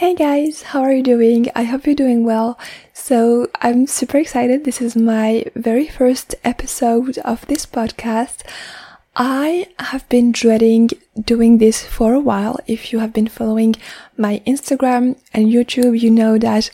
Hey 0.00 0.14
guys, 0.14 0.62
how 0.62 0.80
are 0.80 0.94
you 0.94 1.02
doing? 1.02 1.48
I 1.54 1.64
hope 1.64 1.84
you're 1.84 1.94
doing 1.94 2.24
well. 2.24 2.58
So, 2.94 3.50
I'm 3.60 3.86
super 3.86 4.16
excited. 4.16 4.64
This 4.64 4.80
is 4.80 4.96
my 4.96 5.44
very 5.54 5.88
first 5.88 6.34
episode 6.42 7.18
of 7.18 7.46
this 7.48 7.66
podcast. 7.66 8.38
I 9.14 9.66
have 9.78 10.08
been 10.08 10.32
dreading 10.32 10.88
doing 11.22 11.58
this 11.58 11.84
for 11.86 12.14
a 12.14 12.18
while. 12.18 12.58
If 12.66 12.94
you 12.94 13.00
have 13.00 13.12
been 13.12 13.28
following 13.28 13.74
my 14.16 14.40
Instagram 14.46 15.18
and 15.34 15.48
YouTube, 15.48 16.00
you 16.00 16.10
know 16.10 16.38
that 16.38 16.70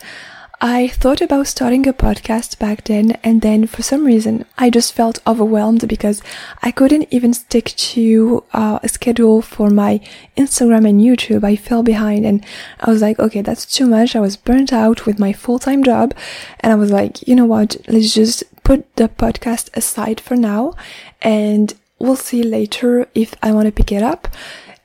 I 0.60 0.88
thought 0.88 1.20
about 1.20 1.48
starting 1.48 1.86
a 1.86 1.92
podcast 1.92 2.58
back 2.58 2.84
then, 2.84 3.12
and 3.22 3.42
then 3.42 3.66
for 3.66 3.82
some 3.82 4.06
reason, 4.06 4.46
I 4.56 4.70
just 4.70 4.94
felt 4.94 5.18
overwhelmed 5.26 5.86
because 5.86 6.22
I 6.62 6.70
couldn't 6.70 7.08
even 7.10 7.34
stick 7.34 7.66
to 7.76 8.42
uh, 8.54 8.78
a 8.82 8.88
schedule 8.88 9.42
for 9.42 9.68
my 9.68 10.00
Instagram 10.34 10.88
and 10.88 11.00
YouTube. 11.00 11.44
I 11.44 11.56
fell 11.56 11.82
behind, 11.82 12.24
and 12.24 12.42
I 12.80 12.90
was 12.90 13.02
like, 13.02 13.18
okay, 13.18 13.42
that's 13.42 13.66
too 13.66 13.86
much. 13.86 14.16
I 14.16 14.20
was 14.20 14.38
burnt 14.38 14.72
out 14.72 15.04
with 15.04 15.18
my 15.18 15.34
full 15.34 15.58
time 15.58 15.84
job, 15.84 16.14
and 16.60 16.72
I 16.72 16.76
was 16.76 16.90
like, 16.90 17.26
you 17.28 17.34
know 17.34 17.44
what? 17.44 17.76
Let's 17.86 18.14
just 18.14 18.42
put 18.64 18.96
the 18.96 19.10
podcast 19.10 19.76
aside 19.76 20.22
for 20.22 20.36
now, 20.36 20.72
and 21.20 21.74
we'll 21.98 22.16
see 22.16 22.42
later 22.42 23.08
if 23.14 23.34
I 23.42 23.52
want 23.52 23.66
to 23.66 23.72
pick 23.72 23.92
it 23.92 24.02
up. 24.02 24.26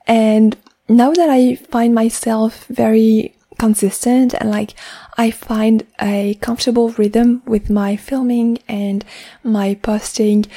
And 0.06 0.58
now 0.90 1.14
that 1.14 1.30
I 1.30 1.56
find 1.56 1.96
myself 1.96 2.66
very 2.66 3.36
consistent 3.62 4.34
and 4.34 4.50
like 4.50 4.74
I 5.20 5.30
find 5.30 5.86
a 6.02 6.34
comfortable 6.42 6.90
rhythm 6.94 7.44
with 7.46 7.70
my 7.70 7.96
filming 7.96 8.58
and 8.68 9.06
my 9.44 9.76
posting. 9.76 10.48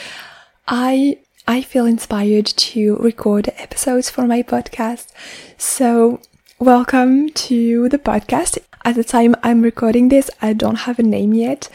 I 0.66 1.18
I 1.46 1.60
feel 1.60 1.84
inspired 1.84 2.46
to 2.46 2.96
record 2.96 3.50
episodes 3.58 4.08
for 4.08 4.26
my 4.26 4.42
podcast. 4.42 5.12
So 5.58 6.22
welcome 6.58 7.28
to 7.48 7.90
the 7.90 7.98
podcast. 7.98 8.56
At 8.86 8.94
the 8.94 9.04
time 9.04 9.36
I'm 9.42 9.60
recording 9.60 10.08
this, 10.08 10.30
I 10.40 10.54
don't 10.54 10.86
have 10.86 10.98
a 10.98 11.10
name 11.16 11.34
yet. 11.34 11.68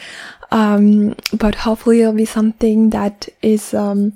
Um, 0.50 1.14
but 1.32 1.54
hopefully 1.66 2.00
it'll 2.00 2.12
be 2.12 2.24
something 2.24 2.90
that 2.90 3.28
is 3.40 3.72
um, 3.72 4.14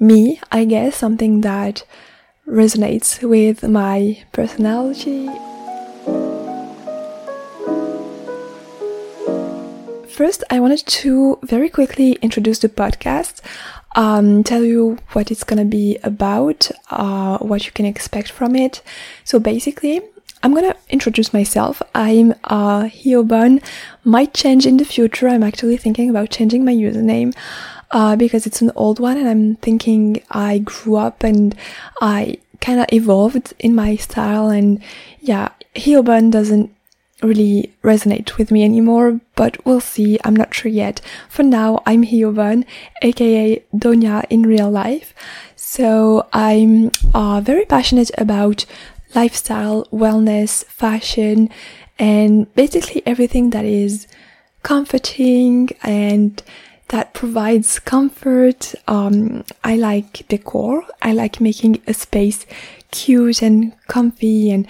me, 0.00 0.40
I 0.50 0.64
guess, 0.64 0.96
something 0.96 1.42
that 1.42 1.84
resonates 2.48 3.22
with 3.22 3.62
my 3.62 4.24
personality 4.32 5.28
First, 10.18 10.42
I 10.50 10.58
wanted 10.58 10.84
to 10.84 11.38
very 11.44 11.68
quickly 11.68 12.14
introduce 12.22 12.58
the 12.58 12.68
podcast, 12.68 13.40
um, 13.94 14.42
tell 14.42 14.64
you 14.64 14.98
what 15.12 15.30
it's 15.30 15.44
gonna 15.44 15.64
be 15.64 15.96
about, 16.02 16.72
uh, 16.90 17.38
what 17.38 17.66
you 17.66 17.70
can 17.70 17.86
expect 17.86 18.32
from 18.32 18.56
it. 18.56 18.82
So 19.22 19.38
basically, 19.38 20.02
I'm 20.42 20.52
gonna 20.54 20.74
introduce 20.88 21.32
myself. 21.32 21.80
I'm 21.94 22.34
uh, 22.42 22.86
Hioban. 22.86 23.62
Might 24.02 24.34
change 24.34 24.66
in 24.66 24.78
the 24.78 24.84
future. 24.84 25.28
I'm 25.28 25.44
actually 25.44 25.76
thinking 25.76 26.10
about 26.10 26.30
changing 26.30 26.64
my 26.64 26.74
username 26.74 27.32
uh, 27.92 28.16
because 28.16 28.44
it's 28.44 28.60
an 28.60 28.72
old 28.74 28.98
one, 28.98 29.18
and 29.18 29.28
I'm 29.28 29.54
thinking 29.54 30.20
I 30.32 30.58
grew 30.64 30.96
up 30.96 31.22
and 31.22 31.54
I 32.00 32.38
kind 32.60 32.80
of 32.80 32.86
evolved 32.92 33.54
in 33.60 33.72
my 33.72 33.94
style. 33.94 34.48
And 34.48 34.82
yeah, 35.20 35.50
Hioban 35.76 36.32
doesn't 36.32 36.74
really 37.22 37.72
resonate 37.82 38.36
with 38.36 38.50
me 38.50 38.64
anymore, 38.64 39.20
but 39.34 39.64
we'll 39.64 39.80
see. 39.80 40.18
I'm 40.24 40.36
not 40.36 40.54
sure 40.54 40.70
yet. 40.70 41.00
For 41.28 41.42
now, 41.42 41.82
I'm 41.86 42.04
Hiovan, 42.04 42.64
aka 43.02 43.62
Donya 43.74 44.24
in 44.30 44.42
real 44.42 44.70
life. 44.70 45.14
So 45.56 46.28
I'm 46.32 46.90
uh, 47.14 47.40
very 47.42 47.64
passionate 47.64 48.10
about 48.16 48.64
lifestyle, 49.14 49.86
wellness, 49.86 50.64
fashion, 50.66 51.50
and 51.98 52.52
basically 52.54 53.02
everything 53.04 53.50
that 53.50 53.64
is 53.64 54.06
comforting 54.62 55.70
and 55.82 56.42
that 56.88 57.14
provides 57.14 57.78
comfort. 57.78 58.74
Um, 58.86 59.44
I 59.64 59.76
like 59.76 60.26
decor. 60.28 60.84
I 61.02 61.12
like 61.12 61.40
making 61.40 61.82
a 61.86 61.94
space 61.94 62.46
cute 62.90 63.42
and 63.42 63.74
comfy 63.88 64.50
and 64.50 64.66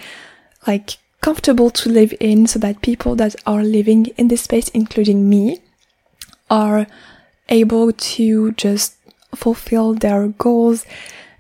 like 0.67 0.99
comfortable 1.21 1.71
to 1.71 1.89
live 1.89 2.15
in 2.21 2.47
so 2.47 2.59
that 2.59 2.83
people 2.83 3.15
that 3.17 3.35
are 3.47 3.63
living 3.63 4.07
in 4.17 4.29
this 4.29 4.43
space, 4.43 4.69
including 4.69 5.29
me, 5.29 5.61
are 6.51 6.87
able 7.49 7.93
to 7.93 8.53
just 8.53 8.95
fulfill 9.35 9.95
their 9.95 10.29
goals 10.29 10.87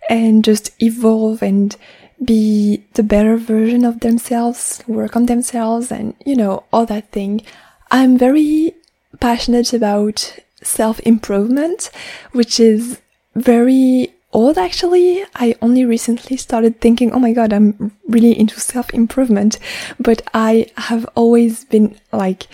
and 0.09 0.45
just 0.45 0.71
evolve 0.83 1.43
and 1.43 1.77
be 2.23 2.85
the 2.95 3.03
better 3.03 3.37
version 3.37 3.85
of 3.85 4.01
themselves, 4.01 4.83
work 4.87 5.15
on 5.15 5.27
themselves 5.27 5.93
and, 5.93 6.15
you 6.25 6.35
know, 6.35 6.65
all 6.73 6.87
that 6.87 7.11
thing. 7.13 7.43
I'm 7.91 8.19
very 8.19 8.75
passionate 9.21 9.73
about 9.73 10.39
self 10.63 10.99
improvement, 11.01 11.91
which 12.33 12.59
is 12.59 13.01
very 13.35 14.13
old 14.33 14.59
actually. 14.59 15.25
I 15.35 15.55
only 15.63 15.85
recently 15.85 16.37
started 16.37 16.81
thinking, 16.81 17.13
oh 17.13 17.19
my 17.19 17.33
god, 17.33 17.53
I'm 17.53 17.93
really 18.07 18.39
into 18.39 18.61
self 18.61 18.93
improvement. 18.93 19.59
But 19.99 20.23
I 20.35 20.67
have 20.77 21.07
always 21.15 21.65
been 21.65 21.99
like, 22.13 22.47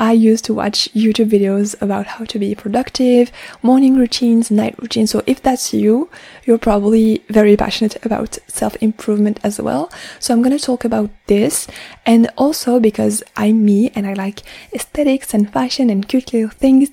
I 0.00 0.12
used 0.12 0.46
to 0.46 0.54
watch 0.54 0.88
YouTube 0.94 1.28
videos 1.28 1.80
about 1.82 2.06
how 2.06 2.24
to 2.24 2.38
be 2.38 2.54
productive, 2.54 3.30
morning 3.62 3.96
routines, 3.96 4.50
night 4.50 4.74
routines. 4.80 5.10
So 5.10 5.22
if 5.26 5.42
that's 5.42 5.74
you, 5.74 6.08
you're 6.46 6.56
probably 6.56 7.22
very 7.28 7.54
passionate 7.54 8.02
about 8.02 8.38
self 8.46 8.76
improvement 8.80 9.38
as 9.42 9.60
well. 9.60 9.92
So 10.18 10.32
I'm 10.32 10.40
going 10.40 10.56
to 10.56 10.64
talk 10.64 10.86
about 10.86 11.10
this. 11.26 11.68
And 12.06 12.30
also 12.38 12.80
because 12.80 13.22
I'm 13.36 13.62
me 13.62 13.90
and 13.94 14.06
I 14.06 14.14
like 14.14 14.40
aesthetics 14.72 15.34
and 15.34 15.52
fashion 15.52 15.90
and 15.90 16.08
cute 16.08 16.32
little 16.32 16.48
things, 16.48 16.88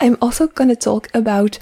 I'm 0.00 0.18
also 0.20 0.48
going 0.48 0.68
to 0.68 0.76
talk 0.76 1.08
about 1.14 1.60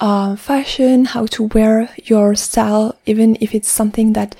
uh, 0.00 0.36
fashion, 0.36 1.06
how 1.06 1.26
to 1.26 1.44
wear 1.44 1.90
your 2.04 2.34
style, 2.34 2.96
even 3.06 3.36
if 3.40 3.54
it's 3.54 3.70
something 3.70 4.12
that 4.12 4.36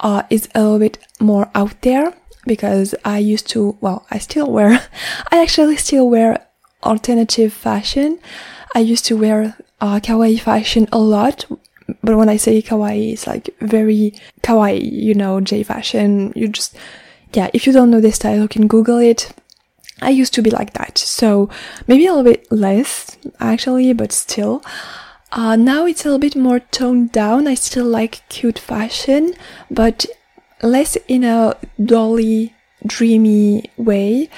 uh, 0.00 0.22
is 0.30 0.48
a 0.54 0.62
little 0.62 0.78
bit 0.78 0.98
more 1.20 1.50
out 1.54 1.80
there. 1.82 2.14
Because 2.46 2.94
I 3.04 3.18
used 3.18 3.48
to, 3.50 3.76
well, 3.80 4.06
I 4.10 4.18
still 4.18 4.50
wear, 4.50 4.86
I 5.32 5.42
actually 5.42 5.76
still 5.76 6.08
wear 6.08 6.46
alternative 6.82 7.52
fashion. 7.52 8.18
I 8.74 8.80
used 8.80 9.04
to 9.06 9.16
wear 9.16 9.56
uh, 9.80 10.00
kawaii 10.00 10.40
fashion 10.40 10.86
a 10.92 10.98
lot, 10.98 11.44
but 12.02 12.16
when 12.16 12.28
I 12.28 12.36
say 12.36 12.62
kawaii, 12.62 13.12
it's 13.12 13.26
like 13.26 13.50
very 13.60 14.14
kawaii, 14.42 14.80
you 14.80 15.14
know, 15.14 15.40
J 15.40 15.62
fashion. 15.62 16.32
You 16.36 16.48
just, 16.48 16.76
yeah, 17.32 17.50
if 17.52 17.66
you 17.66 17.72
don't 17.72 17.90
know 17.90 18.00
this 18.00 18.16
style, 18.16 18.42
you 18.42 18.48
can 18.48 18.68
Google 18.68 18.98
it. 18.98 19.32
I 20.00 20.10
used 20.10 20.34
to 20.34 20.42
be 20.42 20.50
like 20.50 20.74
that, 20.74 20.98
so 20.98 21.48
maybe 21.86 22.06
a 22.06 22.12
little 22.12 22.30
bit 22.30 22.50
less 22.50 23.16
actually, 23.40 23.92
but 23.92 24.12
still. 24.12 24.62
Uh, 25.32 25.56
now 25.56 25.86
it's 25.86 26.04
a 26.04 26.08
little 26.08 26.18
bit 26.18 26.36
more 26.36 26.60
toned 26.60 27.12
down. 27.12 27.46
I 27.48 27.54
still 27.54 27.86
like 27.86 28.26
cute 28.28 28.58
fashion, 28.58 29.34
but 29.70 30.06
less 30.62 30.96
in 31.08 31.24
a 31.24 31.56
dolly, 31.82 32.54
dreamy 32.86 33.70
way, 33.76 34.28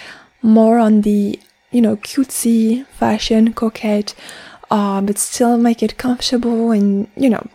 more 0.42 0.78
on 0.78 1.02
the, 1.02 1.38
you 1.70 1.80
know, 1.80 1.96
cutesy 1.96 2.86
fashion, 2.86 3.52
coquette, 3.52 4.14
uh, 4.70 5.00
but 5.00 5.18
still 5.18 5.58
make 5.58 5.82
it 5.82 5.98
comfortable 5.98 6.70
and, 6.70 7.08
you 7.16 7.30
know. 7.30 7.46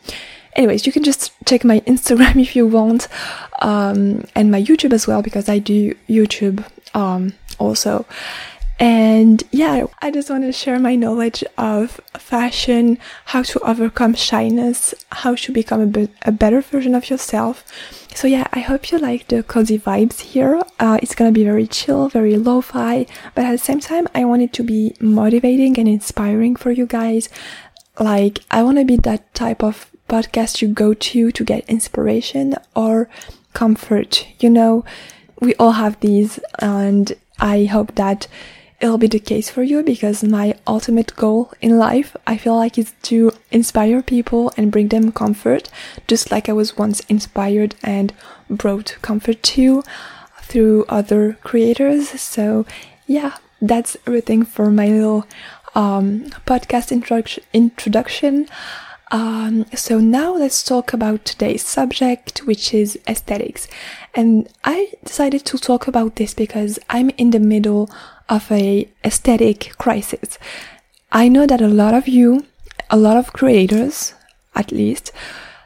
Anyways, 0.55 0.85
you 0.85 0.91
can 0.91 1.03
just 1.03 1.31
check 1.45 1.63
my 1.63 1.79
Instagram 1.87 2.41
if 2.41 2.55
you 2.55 2.67
want, 2.67 3.07
um, 3.61 4.25
and 4.35 4.51
my 4.51 4.61
YouTube 4.61 4.93
as 4.93 5.07
well, 5.07 5.21
because 5.21 5.49
I 5.49 5.59
do 5.59 5.95
YouTube, 6.07 6.65
um, 6.93 7.33
also. 7.59 8.05
And 8.79 9.43
yeah, 9.51 9.85
I 10.01 10.09
just 10.11 10.29
want 10.29 10.43
to 10.43 10.51
share 10.51 10.79
my 10.79 10.95
knowledge 10.95 11.43
of 11.57 12.01
fashion, 12.17 12.97
how 13.25 13.43
to 13.43 13.59
overcome 13.59 14.15
shyness, 14.15 14.93
how 15.11 15.35
to 15.35 15.51
become 15.53 15.79
a, 15.79 15.85
be- 15.85 16.09
a 16.23 16.31
better 16.31 16.59
version 16.61 16.95
of 16.95 17.09
yourself. 17.09 17.63
So 18.15 18.27
yeah, 18.27 18.47
I 18.51 18.59
hope 18.59 18.91
you 18.91 18.97
like 18.97 19.27
the 19.27 19.43
cozy 19.43 19.77
vibes 19.79 20.19
here. 20.21 20.61
Uh, 20.79 20.99
it's 21.01 21.15
gonna 21.15 21.31
be 21.31 21.43
very 21.43 21.67
chill, 21.67 22.09
very 22.09 22.35
lo-fi, 22.35 23.05
but 23.35 23.45
at 23.45 23.51
the 23.51 23.57
same 23.57 23.79
time, 23.79 24.07
I 24.15 24.25
want 24.25 24.41
it 24.41 24.53
to 24.53 24.63
be 24.63 24.95
motivating 24.99 25.77
and 25.79 25.87
inspiring 25.87 26.55
for 26.55 26.71
you 26.71 26.85
guys. 26.85 27.29
Like, 27.99 28.39
I 28.49 28.63
want 28.63 28.79
to 28.79 28.85
be 28.85 28.97
that 28.97 29.33
type 29.35 29.63
of 29.63 29.92
podcast 30.07 30.61
you 30.61 30.67
go 30.67 30.93
to 30.93 31.31
to 31.31 31.43
get 31.43 31.69
inspiration 31.69 32.55
or 32.75 33.09
comfort. 33.53 34.27
You 34.39 34.49
know, 34.49 34.85
we 35.39 35.55
all 35.55 35.73
have 35.73 35.99
these 35.99 36.39
and 36.59 37.13
I 37.39 37.65
hope 37.65 37.95
that 37.95 38.27
it'll 38.83 38.97
be 38.97 39.07
the 39.07 39.19
case 39.19 39.49
for 39.49 39.63
you 39.63 39.81
because 39.81 40.23
my 40.23 40.55
ultimate 40.67 41.15
goal 41.15 41.51
in 41.61 41.77
life, 41.77 42.17
I 42.27 42.35
feel 42.35 42.55
like 42.55 42.77
is 42.77 42.93
to 43.03 43.31
inspire 43.49 44.01
people 44.01 44.51
and 44.57 44.71
bring 44.71 44.89
them 44.89 45.13
comfort, 45.13 45.69
just 46.07 46.31
like 46.31 46.49
I 46.49 46.53
was 46.53 46.77
once 46.77 46.99
inspired 47.07 47.75
and 47.81 48.13
brought 48.49 48.97
comfort 49.01 49.41
to 49.43 49.83
through 50.41 50.85
other 50.89 51.37
creators. 51.43 52.09
So 52.19 52.65
yeah, 53.07 53.37
that's 53.61 53.95
everything 54.05 54.43
for 54.43 54.69
my 54.69 54.87
little 54.87 55.25
um, 55.75 56.25
podcast 56.45 56.91
introduction. 57.53 58.47
Um, 59.13 59.67
so 59.75 59.99
now 59.99 60.33
let's 60.33 60.63
talk 60.63 60.91
about 60.91 61.23
today's 61.23 61.63
subject, 61.63 62.39
which 62.47 62.73
is 62.73 62.97
aesthetics. 63.07 63.67
And 64.15 64.49
I 64.63 64.93
decided 65.05 65.45
to 65.45 65.59
talk 65.59 65.87
about 65.87 66.15
this 66.15 66.33
because 66.33 66.79
I'm 66.89 67.11
in 67.11 67.29
the 67.29 67.39
middle 67.39 67.91
of 68.27 68.51
a 68.51 68.89
aesthetic 69.03 69.77
crisis. 69.77 70.39
I 71.11 71.27
know 71.27 71.45
that 71.45 71.61
a 71.61 71.67
lot 71.67 71.93
of 71.93 72.07
you, 72.07 72.47
a 72.89 72.97
lot 72.97 73.15
of 73.15 73.33
creators, 73.33 74.15
at 74.55 74.71
least, 74.71 75.11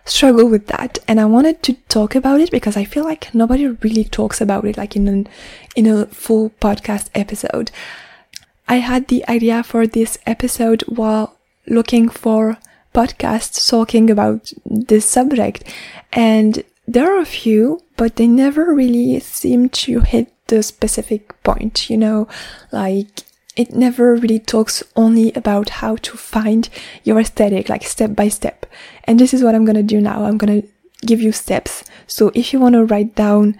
struggle 0.03 0.49
with 0.49 0.67
that 0.67 0.99
and 1.07 1.19
I 1.19 1.25
wanted 1.25 1.63
to 1.63 1.73
talk 1.89 2.15
about 2.15 2.39
it 2.39 2.51
because 2.51 2.77
I 2.77 2.85
feel 2.85 3.03
like 3.03 3.33
nobody 3.33 3.67
really 3.67 4.05
talks 4.05 4.39
about 4.39 4.63
it 4.63 4.77
like 4.77 4.95
in 4.95 5.07
an 5.09 5.27
in 5.75 5.85
a 5.85 6.05
full 6.07 6.49
podcast 6.61 7.09
episode. 7.15 7.71
I 8.67 8.77
had 8.77 9.07
the 9.07 9.25
idea 9.29 9.63
for 9.63 9.87
this 9.87 10.17
episode 10.25 10.81
while 10.83 11.37
looking 11.65 12.07
for 12.09 12.57
podcasts 12.97 13.69
talking 13.69 14.09
about 14.09 14.51
this 14.65 15.05
subject 15.17 15.63
and 16.13 16.63
there 16.87 17.07
are 17.13 17.21
a 17.21 17.33
few 17.41 17.81
but 17.97 18.15
they 18.15 18.27
never 18.27 18.73
really 18.73 19.19
seem 19.19 19.69
to 19.69 19.99
hit 20.01 20.31
the 20.47 20.63
specific 20.63 21.41
point, 21.43 21.89
you 21.89 21.97
know, 21.97 22.27
like 22.71 23.23
it 23.55 23.73
never 23.73 24.15
really 24.15 24.39
talks 24.39 24.83
only 24.95 25.33
about 25.33 25.69
how 25.69 25.95
to 25.97 26.15
find 26.15 26.69
your 27.03 27.19
aesthetic, 27.19 27.69
like 27.69 27.83
step 27.83 28.15
by 28.15 28.29
step. 28.29 28.65
And 29.05 29.19
this 29.19 29.33
is 29.33 29.43
what 29.43 29.55
I'm 29.55 29.65
gonna 29.65 29.83
do 29.83 29.99
now. 29.99 30.25
I'm 30.25 30.37
gonna 30.37 30.61
give 31.05 31.21
you 31.21 31.31
steps. 31.31 31.83
So 32.05 32.31
if 32.35 32.53
you 32.53 32.59
wanna 32.59 32.85
write 32.85 33.15
down 33.15 33.57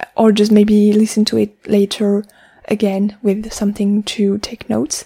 uh, 0.00 0.06
or 0.16 0.32
just 0.32 0.50
maybe 0.50 0.92
listen 0.92 1.24
to 1.26 1.38
it 1.38 1.54
later 1.68 2.24
again 2.66 3.16
with 3.22 3.52
something 3.52 4.02
to 4.04 4.38
take 4.38 4.68
notes, 4.70 5.04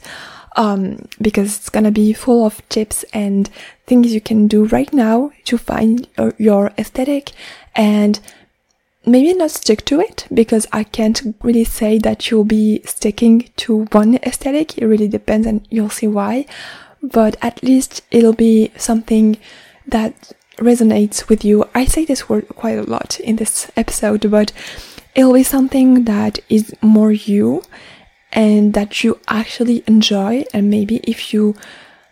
um, 0.59 1.07
because 1.23 1.57
it's 1.57 1.71
gonna 1.71 1.93
be 1.93 2.13
full 2.13 2.45
of 2.45 2.69
tips 2.69 3.05
and 3.15 3.49
things 3.87 4.13
you 4.13 4.21
can 4.21 4.49
do 4.49 4.67
right 4.67 4.93
now 4.93 5.31
to 5.45 5.57
find 5.57 6.09
your 6.37 6.73
aesthetic 6.77 7.31
and 7.77 8.21
maybe 9.07 9.33
not 9.33 9.53
stick 9.53 9.85
to 9.87 10.01
it 10.01 10.27
because 10.35 10.67
I 10.73 10.83
can't 10.83 11.35
really 11.43 11.65
say 11.65 11.99
that 11.99 12.29
you'll 12.31 12.45
be 12.45 12.83
sticking 12.85 13.51
to 13.59 13.85
one 13.93 14.17
aesthetic. 14.17 14.77
It 14.77 14.87
really 14.87 15.09
depends 15.09 15.47
and 15.47 15.67
you'll 15.71 15.91
see 15.91 16.09
why. 16.09 16.45
But 17.01 17.37
at 17.41 17.63
least 17.63 18.03
it'll 18.11 18.35
be 18.35 18.73
something 18.77 19.39
that 19.87 20.33
resonates 20.57 21.29
with 21.29 21.45
you. 21.45 21.69
I 21.73 21.85
say 21.85 22.05
this 22.05 22.29
word 22.29 22.49
quite 22.49 22.79
a 22.79 22.83
lot 22.83 23.21
in 23.21 23.37
this 23.37 23.71
episode, 23.77 24.29
but 24.29 24.53
it'll 25.15 25.35
be 25.35 25.45
something 25.45 26.05
that 26.05 26.41
is 26.49 26.75
more 26.83 27.13
you 27.13 27.63
and 28.33 28.75
that 28.75 29.03
you 29.03 29.19
actually 29.29 29.83
enjoy. 29.87 30.45
And 30.53 30.71
maybe 30.71 30.97
if 31.05 31.33
you 31.33 31.55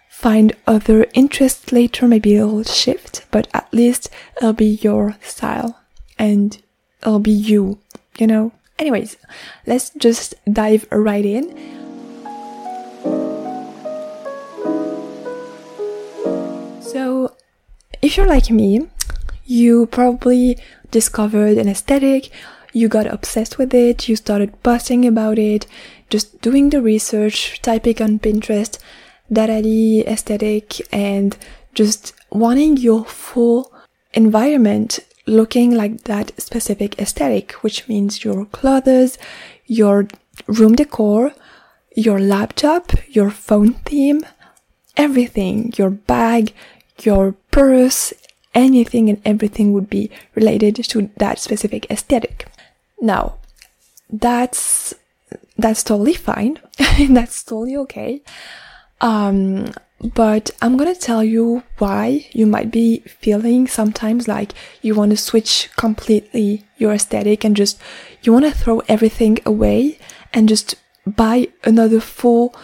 find 0.08 0.54
other 0.66 1.06
interests 1.14 1.72
later, 1.72 2.08
maybe 2.08 2.36
it'll 2.36 2.64
shift, 2.64 3.26
but 3.30 3.48
at 3.52 3.68
least 3.72 4.08
it'll 4.38 4.52
be 4.52 4.78
your 4.82 5.16
style 5.20 5.78
and 6.18 6.60
it'll 7.02 7.18
be 7.18 7.30
you, 7.30 7.78
you 8.18 8.26
know? 8.26 8.52
Anyways, 8.78 9.16
let's 9.66 9.90
just 9.90 10.34
dive 10.50 10.86
right 10.90 11.24
in. 11.24 11.50
So, 16.80 17.34
if 18.02 18.16
you're 18.16 18.26
like 18.26 18.50
me, 18.50 18.88
you 19.44 19.86
probably 19.86 20.58
discovered 20.90 21.56
an 21.58 21.68
aesthetic, 21.68 22.30
you 22.72 22.88
got 22.88 23.06
obsessed 23.06 23.56
with 23.58 23.72
it, 23.72 24.08
you 24.08 24.16
started 24.16 24.62
posting 24.62 25.06
about 25.06 25.38
it, 25.38 25.66
just 26.10 26.40
doing 26.40 26.70
the 26.70 26.82
research, 26.82 27.60
typing 27.62 28.00
on 28.02 28.18
Pinterest, 28.18 28.78
Dadadi 29.32 30.06
aesthetic, 30.06 30.80
and 30.92 31.36
just 31.74 32.14
wanting 32.30 32.76
your 32.76 33.04
full 33.04 33.72
environment 34.14 35.00
looking 35.26 35.72
like 35.72 36.04
that 36.04 36.40
specific 36.40 36.98
aesthetic, 36.98 37.52
which 37.62 37.88
means 37.88 38.24
your 38.24 38.46
clothes, 38.46 39.18
your 39.66 40.08
room 40.46 40.74
decor, 40.74 41.32
your 41.96 42.20
laptop, 42.20 42.92
your 43.08 43.30
phone 43.30 43.72
theme, 43.72 44.24
everything, 44.96 45.72
your 45.76 45.90
bag, 45.90 46.52
your 47.02 47.32
purse, 47.50 48.12
anything 48.54 49.10
and 49.10 49.20
everything 49.24 49.72
would 49.72 49.90
be 49.90 50.10
related 50.34 50.76
to 50.76 51.10
that 51.18 51.38
specific 51.38 51.86
aesthetic. 51.90 52.46
Now, 53.00 53.38
that's 54.08 54.94
that's 55.58 55.82
totally 55.82 56.14
fine. 56.14 56.58
that's 57.10 57.42
totally 57.42 57.76
okay. 57.76 58.22
Um, 59.00 59.72
but 60.14 60.50
I'm 60.60 60.76
gonna 60.76 60.94
tell 60.94 61.24
you 61.24 61.62
why 61.78 62.26
you 62.32 62.46
might 62.46 62.70
be 62.70 63.00
feeling 63.06 63.66
sometimes 63.66 64.28
like 64.28 64.52
you 64.82 64.94
want 64.94 65.10
to 65.10 65.16
switch 65.16 65.70
completely 65.76 66.64
your 66.76 66.92
aesthetic 66.92 67.44
and 67.44 67.56
just 67.56 67.80
you 68.22 68.32
want 68.32 68.44
to 68.44 68.50
throw 68.50 68.80
everything 68.88 69.38
away 69.46 69.98
and 70.34 70.48
just 70.48 70.74
buy 71.06 71.48
another 71.64 72.00
full 72.00 72.54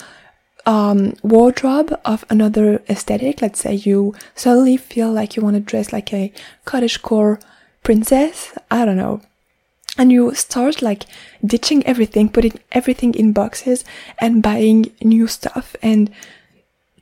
um, 0.67 1.15
wardrobe 1.23 1.99
of 2.05 2.25
another 2.29 2.83
aesthetic. 2.89 3.41
Let's 3.41 3.61
say 3.61 3.75
you 3.75 4.15
suddenly 4.35 4.77
feel 4.77 5.11
like 5.11 5.37
you 5.37 5.43
want 5.43 5.55
to 5.55 5.61
dress 5.61 5.93
like 5.93 6.12
a 6.12 6.33
cottagecore 6.67 7.41
princess. 7.83 8.56
I 8.71 8.85
don't 8.85 8.97
know. 8.97 9.23
And 9.99 10.11
you 10.11 10.35
start 10.35 10.81
like 10.81 11.05
ditching 11.44 11.85
everything, 11.87 12.31
putting 12.31 12.59
everything 12.73 13.15
in 13.15 13.33
boxes 13.33 13.85
and 14.19 14.43
buying 14.43 14.91
new 15.03 15.27
stuff 15.27 15.77
and 15.83 16.11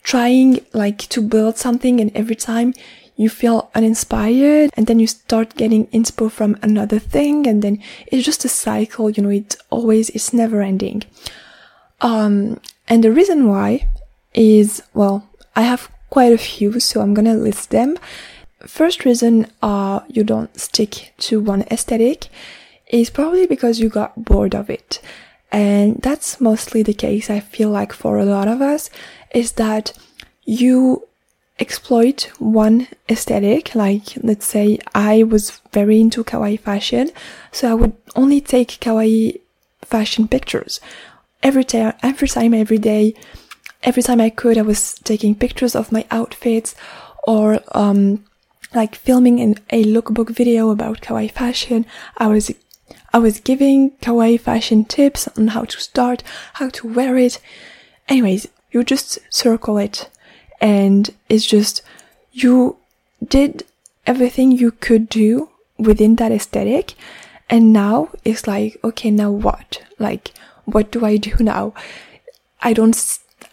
trying 0.02 0.64
like 0.72 0.98
to 0.98 1.20
build 1.20 1.56
something 1.56 2.00
and 2.00 2.10
every 2.14 2.37
time 2.37 2.75
you 3.16 3.28
feel 3.28 3.70
uninspired 3.75 4.70
and 4.75 4.87
then 4.87 4.98
you 4.98 5.06
start 5.06 5.54
getting 5.56 5.87
inspo 5.88 6.31
from 6.31 6.56
another 6.62 6.98
thing 6.98 7.46
and 7.46 7.60
then 7.62 7.78
it's 8.06 8.25
just 8.25 8.46
a 8.46 8.48
cycle 8.48 9.10
you 9.10 9.22
know 9.22 9.28
it 9.28 9.56
always 9.69 10.08
it's 10.10 10.32
never 10.32 10.62
ending. 10.62 11.02
Um 12.00 12.60
and 12.88 13.04
the 13.04 13.12
reason 13.12 13.46
why 13.46 13.88
is 14.32 14.82
well 14.94 15.28
i 15.54 15.62
have 15.62 15.90
quite 16.08 16.32
a 16.32 16.38
few 16.38 16.81
so 16.81 17.02
i'm 17.02 17.14
gonna 17.14 17.34
list 17.34 17.70
them. 17.70 17.98
First 18.66 19.04
reason 19.04 19.46
uh 19.62 20.00
you 20.08 20.25
don't 20.25 20.58
stick 20.58 21.12
to 21.19 21.40
one 21.40 21.62
aesthetic 21.70 22.28
is 22.90 23.10
probably 23.10 23.46
because 23.46 23.81
you 23.81 23.88
got 23.88 24.25
bored 24.25 24.54
of 24.54 24.69
it. 24.69 25.00
And 25.52 26.00
that's 26.00 26.40
mostly 26.40 26.82
the 26.84 26.94
case 26.94 27.28
i 27.28 27.40
feel 27.40 27.70
like 27.70 27.92
for 27.92 28.19
a 28.19 28.25
lot 28.25 28.46
of 28.46 28.62
us 28.62 28.88
is 29.34 29.52
that 29.52 29.92
you 30.44 31.08
exploit 31.58 32.31
one 32.38 32.87
aesthetic. 33.08 33.75
Like 33.75 34.16
let's 34.22 34.46
say 34.46 34.78
i 34.94 35.22
was 35.22 35.60
very 35.72 36.00
into 36.00 36.22
kawaii 36.25 36.58
fashion 36.58 37.10
so 37.52 37.70
i 37.70 37.75
would 37.75 37.92
only 38.14 38.40
take 38.40 38.78
kawaii 38.81 39.40
fashion 39.82 40.28
pictures. 40.28 40.81
Every 41.42 41.64
every 41.75 42.28
time 42.28 42.54
every 42.54 42.78
day 42.78 43.14
every 43.82 44.02
time 44.02 44.20
i 44.20 44.30
could 44.30 44.59
i 44.59 44.62
was 44.62 44.94
taking 45.04 45.35
pictures 45.35 45.75
of 45.75 45.90
my 45.90 46.04
outfits 46.11 46.75
or 47.26 47.61
um 47.73 48.25
like 48.75 48.94
filming 48.94 49.38
in 49.38 49.56
a 49.70 49.85
lookbook 49.85 50.30
video 50.30 50.70
about 50.70 51.00
kawaii 51.00 51.30
fashion. 51.30 51.87
I 52.16 52.28
was 52.28 52.52
i 53.12 53.19
was 53.19 53.40
giving 53.40 53.90
kawaii 54.02 54.38
fashion 54.38 54.85
tips 54.85 55.29
on 55.37 55.49
how 55.49 55.64
to 55.64 55.81
start 55.81 56.23
how 56.55 56.69
to 56.69 56.87
wear 56.88 57.17
it. 57.17 57.40
Anyways 58.09 58.49
you 58.71 58.85
just 58.85 59.19
circle 59.31 59.79
it. 59.79 60.09
And 60.61 61.11
it's 61.29 61.47
just 61.47 61.83
you 62.33 62.76
did 63.26 63.64
everything 64.07 64.52
you 64.52 64.71
could 64.71 65.09
do 65.09 65.49
within 65.79 66.17
that 66.17 66.33
aesthetic. 66.33 66.95
And 67.49 67.73
now 67.73 68.11
it's 68.25 68.47
like 68.47 68.79
okay 68.85 69.11
now 69.11 69.31
what? 69.31 69.83
Like 69.99 70.33
what 70.64 70.90
do 70.90 71.05
i 71.05 71.17
do 71.17 71.35
now? 71.40 71.75
I 72.61 72.73
don't 72.73 72.97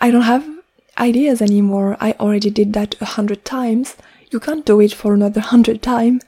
i 0.02 0.12
don't 0.12 0.24
have 0.24 0.48
ideas 0.98 1.42
anymore. 1.42 1.98
I 2.00 2.14
already 2.20 2.50
did 2.50 2.74
that 2.74 2.96
a 3.02 3.06
hundred 3.06 3.46
times. 3.46 3.96
You 4.32 4.40
can't 4.40 4.66
do 4.66 4.82
it 4.82 4.94
for 4.94 5.14
another 5.14 5.42
hundred 5.54 5.82
time. 5.82 6.22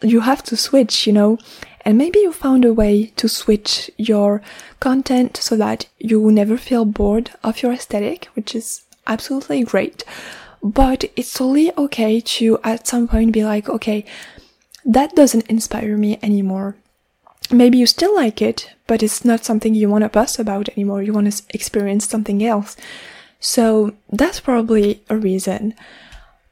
You 0.00 0.20
have 0.20 0.42
to 0.44 0.56
switch 0.56 1.06
you 1.06 1.12
know 1.12 1.38
and 1.84 1.98
maybe 1.98 2.20
you 2.20 2.32
found 2.32 2.64
a 2.64 2.72
way 2.72 3.06
to 3.16 3.28
switch 3.28 3.90
your 3.96 4.42
content 4.80 5.36
so 5.36 5.56
that 5.56 5.86
you 5.98 6.30
never 6.30 6.56
feel 6.56 6.84
bored 6.84 7.30
of 7.42 7.62
your 7.62 7.72
aesthetic, 7.72 8.26
which 8.34 8.54
is 8.54 8.82
absolutely 9.06 9.62
great. 9.64 10.04
But 10.62 11.04
it's 11.16 11.34
totally 11.34 11.72
okay 11.76 12.20
to 12.20 12.58
at 12.62 12.86
some 12.86 13.08
point 13.08 13.32
be 13.32 13.44
like, 13.44 13.68
okay, 13.68 14.04
that 14.84 15.14
doesn't 15.16 15.48
inspire 15.48 15.96
me 15.96 16.18
anymore. 16.22 16.76
Maybe 17.50 17.78
you 17.78 17.86
still 17.86 18.14
like 18.14 18.40
it, 18.40 18.70
but 18.86 19.02
it's 19.02 19.24
not 19.24 19.44
something 19.44 19.74
you 19.74 19.88
want 19.88 20.02
to 20.02 20.08
bust 20.08 20.38
about 20.38 20.68
anymore. 20.70 21.02
You 21.02 21.12
want 21.12 21.32
to 21.32 21.42
experience 21.50 22.08
something 22.08 22.44
else. 22.44 22.76
So 23.40 23.94
that's 24.10 24.38
probably 24.38 25.02
a 25.10 25.16
reason. 25.16 25.74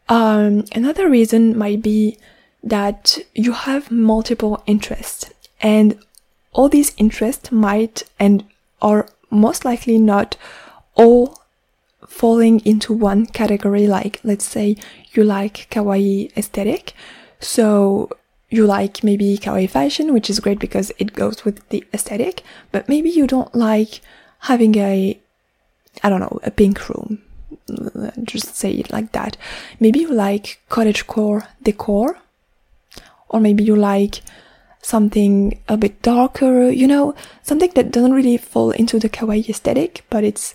Um, 0.09 0.65
another 0.75 1.09
reason 1.09 1.57
might 1.57 1.83
be 1.83 2.19
that 2.63 3.19
you 3.35 3.53
have 3.53 3.91
multiple 3.91 4.63
interests 4.67 5.31
and 5.61 5.99
all 6.53 6.69
these 6.69 6.95
interests 6.97 7.53
might 7.53 8.03
and 8.19 8.45
are 8.83 9.09
most 9.31 9.65
likely 9.65 9.99
not 9.99 10.37
all 10.95 11.41
falling 12.07 12.61
into 12.67 12.93
one 12.93 13.25
category, 13.27 13.87
like 13.87 14.21
let's 14.25 14.45
say 14.45 14.77
you 15.13 15.23
like 15.23 15.69
kawaii 15.71 16.37
aesthetic, 16.37 16.93
so 17.39 18.11
you 18.49 18.67
like 18.67 19.05
maybe 19.05 19.39
kawaii 19.39 19.71
fashion, 19.71 20.13
which 20.13 20.29
is 20.29 20.41
great 20.41 20.59
because 20.59 20.91
it 20.99 21.13
goes 21.13 21.45
with 21.45 21.67
the 21.69 21.85
aesthetic, 21.95 22.43
but 22.73 22.89
maybe 22.89 23.09
you 23.09 23.27
don't 23.27 23.55
like 23.55 24.01
having 24.41 24.77
a, 24.77 25.19
I 26.03 26.09
don't 26.09 26.21
know, 26.21 26.41
a 26.43 26.51
pink 26.51 26.89
room. 26.89 27.23
Just 28.25 28.57
say 28.57 28.73
it 28.73 28.91
like 28.91 29.13
that. 29.13 29.37
Maybe 29.79 30.01
you 30.01 30.13
like 30.13 30.61
cottagecore 30.69 31.47
decor, 31.63 32.19
or 33.31 33.41
maybe 33.41 33.65
you 33.65 33.75
like 33.75 34.21
something 34.83 35.61
a 35.69 35.77
bit 35.77 36.03
darker, 36.03 36.69
you 36.71 36.87
know, 36.87 37.15
something 37.43 37.71
that 37.75 37.91
doesn't 37.91 38.13
really 38.13 38.37
fall 38.37 38.71
into 38.71 38.99
the 38.99 39.09
kawaii 39.09 39.49
aesthetic, 39.49 40.05
but 40.11 40.25
it's 40.25 40.55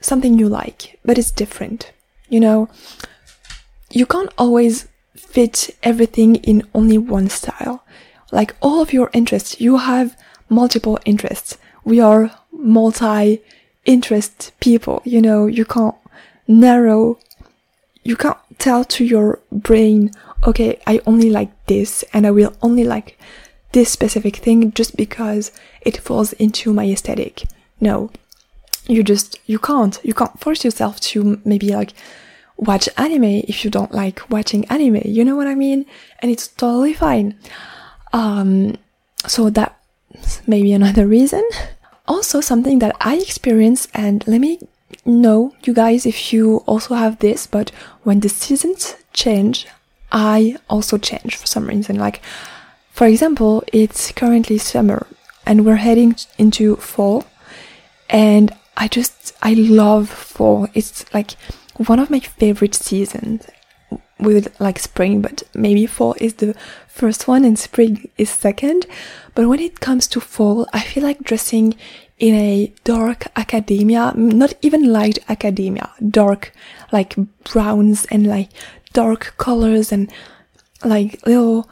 something 0.00 0.38
you 0.38 0.48
like, 0.48 0.98
but 1.04 1.18
it's 1.18 1.30
different. 1.30 1.92
You 2.28 2.40
know, 2.40 2.68
you 3.90 4.06
can't 4.06 4.32
always 4.38 4.88
fit 5.16 5.70
everything 5.82 6.36
in 6.36 6.66
only 6.74 6.98
one 6.98 7.28
style. 7.28 7.84
Like 8.32 8.56
all 8.60 8.80
of 8.80 8.92
your 8.92 9.10
interests, 9.12 9.60
you 9.60 9.76
have 9.78 10.16
multiple 10.48 10.98
interests. 11.04 11.58
We 11.84 12.00
are 12.00 12.30
multi 12.52 13.42
interest 13.84 14.52
people, 14.60 15.02
you 15.04 15.20
know, 15.20 15.46
you 15.46 15.64
can't 15.64 15.94
narrow, 16.48 17.18
you 18.02 18.16
can't 18.16 18.38
tell 18.58 18.84
to 18.84 19.04
your 19.04 19.40
brain, 19.52 20.10
okay, 20.44 20.80
I 20.86 21.00
only 21.06 21.30
like 21.30 21.50
this 21.66 22.04
and 22.12 22.26
I 22.26 22.30
will 22.30 22.54
only 22.62 22.84
like 22.84 23.18
this 23.72 23.90
specific 23.90 24.36
thing 24.36 24.72
just 24.72 24.96
because 24.96 25.50
it 25.80 25.96
falls 25.98 26.32
into 26.34 26.72
my 26.72 26.84
aesthetic. 26.84 27.44
No. 27.80 28.10
You 28.86 29.02
just, 29.02 29.40
you 29.46 29.58
can't, 29.58 29.98
you 30.02 30.14
can't 30.14 30.38
force 30.38 30.64
yourself 30.64 31.00
to 31.00 31.40
maybe 31.44 31.74
like 31.74 31.94
watch 32.56 32.88
anime 32.96 33.24
if 33.24 33.64
you 33.64 33.70
don't 33.70 33.92
like 33.92 34.30
watching 34.30 34.64
anime. 34.66 35.02
You 35.04 35.24
know 35.24 35.36
what 35.36 35.46
I 35.46 35.54
mean? 35.54 35.86
And 36.20 36.30
it's 36.30 36.48
totally 36.48 36.94
fine. 36.94 37.38
Um, 38.12 38.76
so 39.26 39.50
that's 39.50 40.42
maybe 40.46 40.72
another 40.72 41.06
reason. 41.06 41.42
Also 42.06 42.40
something 42.40 42.78
that 42.80 42.94
I 43.00 43.16
experience 43.16 43.88
and 43.94 44.26
let 44.28 44.40
me 44.40 44.60
know 45.04 45.54
you 45.64 45.72
guys 45.72 46.06
if 46.06 46.32
you 46.32 46.58
also 46.66 46.94
have 46.94 47.18
this, 47.18 47.46
but 47.46 47.70
when 48.02 48.20
the 48.20 48.28
seasons 48.28 48.94
change, 49.12 49.66
I 50.12 50.56
also 50.68 50.98
change 50.98 51.36
for 51.36 51.46
some 51.46 51.66
reason. 51.66 51.96
Like 51.96 52.20
for 52.94 53.08
example, 53.08 53.64
it's 53.72 54.12
currently 54.12 54.56
summer 54.56 55.08
and 55.44 55.66
we're 55.66 55.82
heading 55.82 56.14
into 56.38 56.76
fall 56.76 57.24
and 58.08 58.52
I 58.76 58.86
just, 58.86 59.34
I 59.42 59.54
love 59.54 60.08
fall. 60.08 60.68
It's 60.74 61.04
like 61.12 61.32
one 61.76 61.98
of 61.98 62.08
my 62.08 62.20
favorite 62.20 62.76
seasons 62.76 63.46
with 64.20 64.54
like 64.60 64.78
spring, 64.78 65.22
but 65.22 65.42
maybe 65.54 65.86
fall 65.86 66.14
is 66.20 66.34
the 66.34 66.54
first 66.86 67.26
one 67.26 67.44
and 67.44 67.58
spring 67.58 68.08
is 68.16 68.30
second. 68.30 68.86
But 69.34 69.48
when 69.48 69.58
it 69.58 69.80
comes 69.80 70.06
to 70.08 70.20
fall, 70.20 70.68
I 70.72 70.80
feel 70.80 71.02
like 71.02 71.24
dressing 71.24 71.74
in 72.18 72.34
a 72.34 72.72
dark 72.84 73.26
academia, 73.34 74.12
not 74.14 74.54
even 74.62 74.92
light 74.92 75.18
academia, 75.28 75.90
dark, 76.08 76.52
like 76.92 77.16
browns 77.42 78.04
and 78.06 78.26
like 78.26 78.50
dark 78.94 79.34
colors 79.36 79.92
and 79.92 80.10
like 80.82 81.24
little 81.26 81.68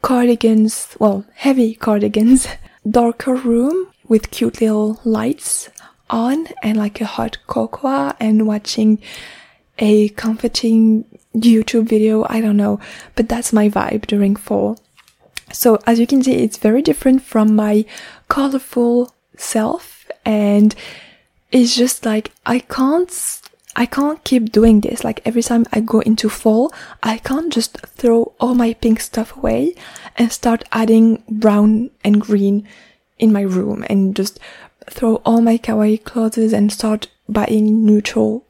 cardigans, 0.00 0.96
well, 0.98 1.26
heavy 1.34 1.74
cardigans, 1.74 2.48
darker 2.90 3.34
room 3.34 3.88
with 4.08 4.30
cute 4.30 4.60
little 4.60 4.98
lights 5.04 5.68
on 6.08 6.46
and 6.62 6.76
like 6.78 7.00
a 7.00 7.04
hot 7.04 7.38
cocoa 7.46 8.14
and 8.18 8.46
watching 8.46 9.00
a 9.78 10.08
comforting 10.10 11.04
YouTube 11.34 11.88
video. 11.88 12.26
I 12.28 12.40
don't 12.40 12.56
know, 12.56 12.80
but 13.14 13.28
that's 13.28 13.52
my 13.52 13.68
vibe 13.68 14.06
during 14.06 14.36
fall. 14.36 14.78
So 15.52 15.78
as 15.86 15.98
you 15.98 16.06
can 16.06 16.22
see, 16.22 16.34
it's 16.34 16.56
very 16.56 16.82
different 16.82 17.22
from 17.22 17.54
my 17.54 17.84
colorful 18.28 19.14
self 19.36 20.10
and 20.24 20.74
it's 21.50 21.76
just 21.76 22.06
like 22.06 22.32
I 22.46 22.60
can't 22.60 23.10
I 23.74 23.86
can't 23.86 24.22
keep 24.24 24.52
doing 24.52 24.80
this. 24.80 25.02
Like 25.04 25.20
every 25.24 25.42
time 25.42 25.64
I 25.72 25.80
go 25.80 26.00
into 26.00 26.28
fall, 26.28 26.72
I 27.02 27.18
can't 27.18 27.52
just 27.52 27.78
throw 27.86 28.32
all 28.38 28.54
my 28.54 28.74
pink 28.74 29.00
stuff 29.00 29.36
away 29.36 29.74
and 30.16 30.30
start 30.30 30.64
adding 30.72 31.22
brown 31.28 31.90
and 32.04 32.20
green 32.20 32.68
in 33.18 33.32
my 33.32 33.42
room 33.42 33.84
and 33.88 34.14
just 34.14 34.38
throw 34.90 35.16
all 35.24 35.40
my 35.40 35.56
kawaii 35.56 36.02
clothes 36.02 36.52
and 36.52 36.72
start 36.72 37.08
buying 37.28 37.86
neutral 37.86 38.44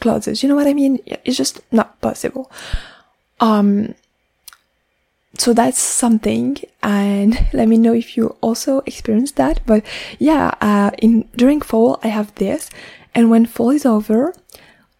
clothes. 0.00 0.42
You 0.42 0.48
know 0.48 0.56
what 0.56 0.66
I 0.68 0.74
mean? 0.74 1.00
It's 1.06 1.36
just 1.36 1.60
not 1.72 2.00
possible. 2.00 2.50
Um, 3.40 3.94
so 5.38 5.52
that's 5.52 5.78
something 5.78 6.58
and 6.82 7.46
let 7.52 7.68
me 7.68 7.78
know 7.78 7.94
if 7.94 8.16
you 8.16 8.36
also 8.40 8.80
experience 8.80 9.32
that 9.32 9.60
but 9.66 9.84
yeah 10.18 10.54
uh, 10.60 10.90
in 10.98 11.28
during 11.36 11.60
fall 11.60 11.98
i 12.02 12.08
have 12.08 12.34
this 12.34 12.68
and 13.14 13.30
when 13.30 13.46
fall 13.46 13.70
is 13.70 13.86
over, 13.86 14.34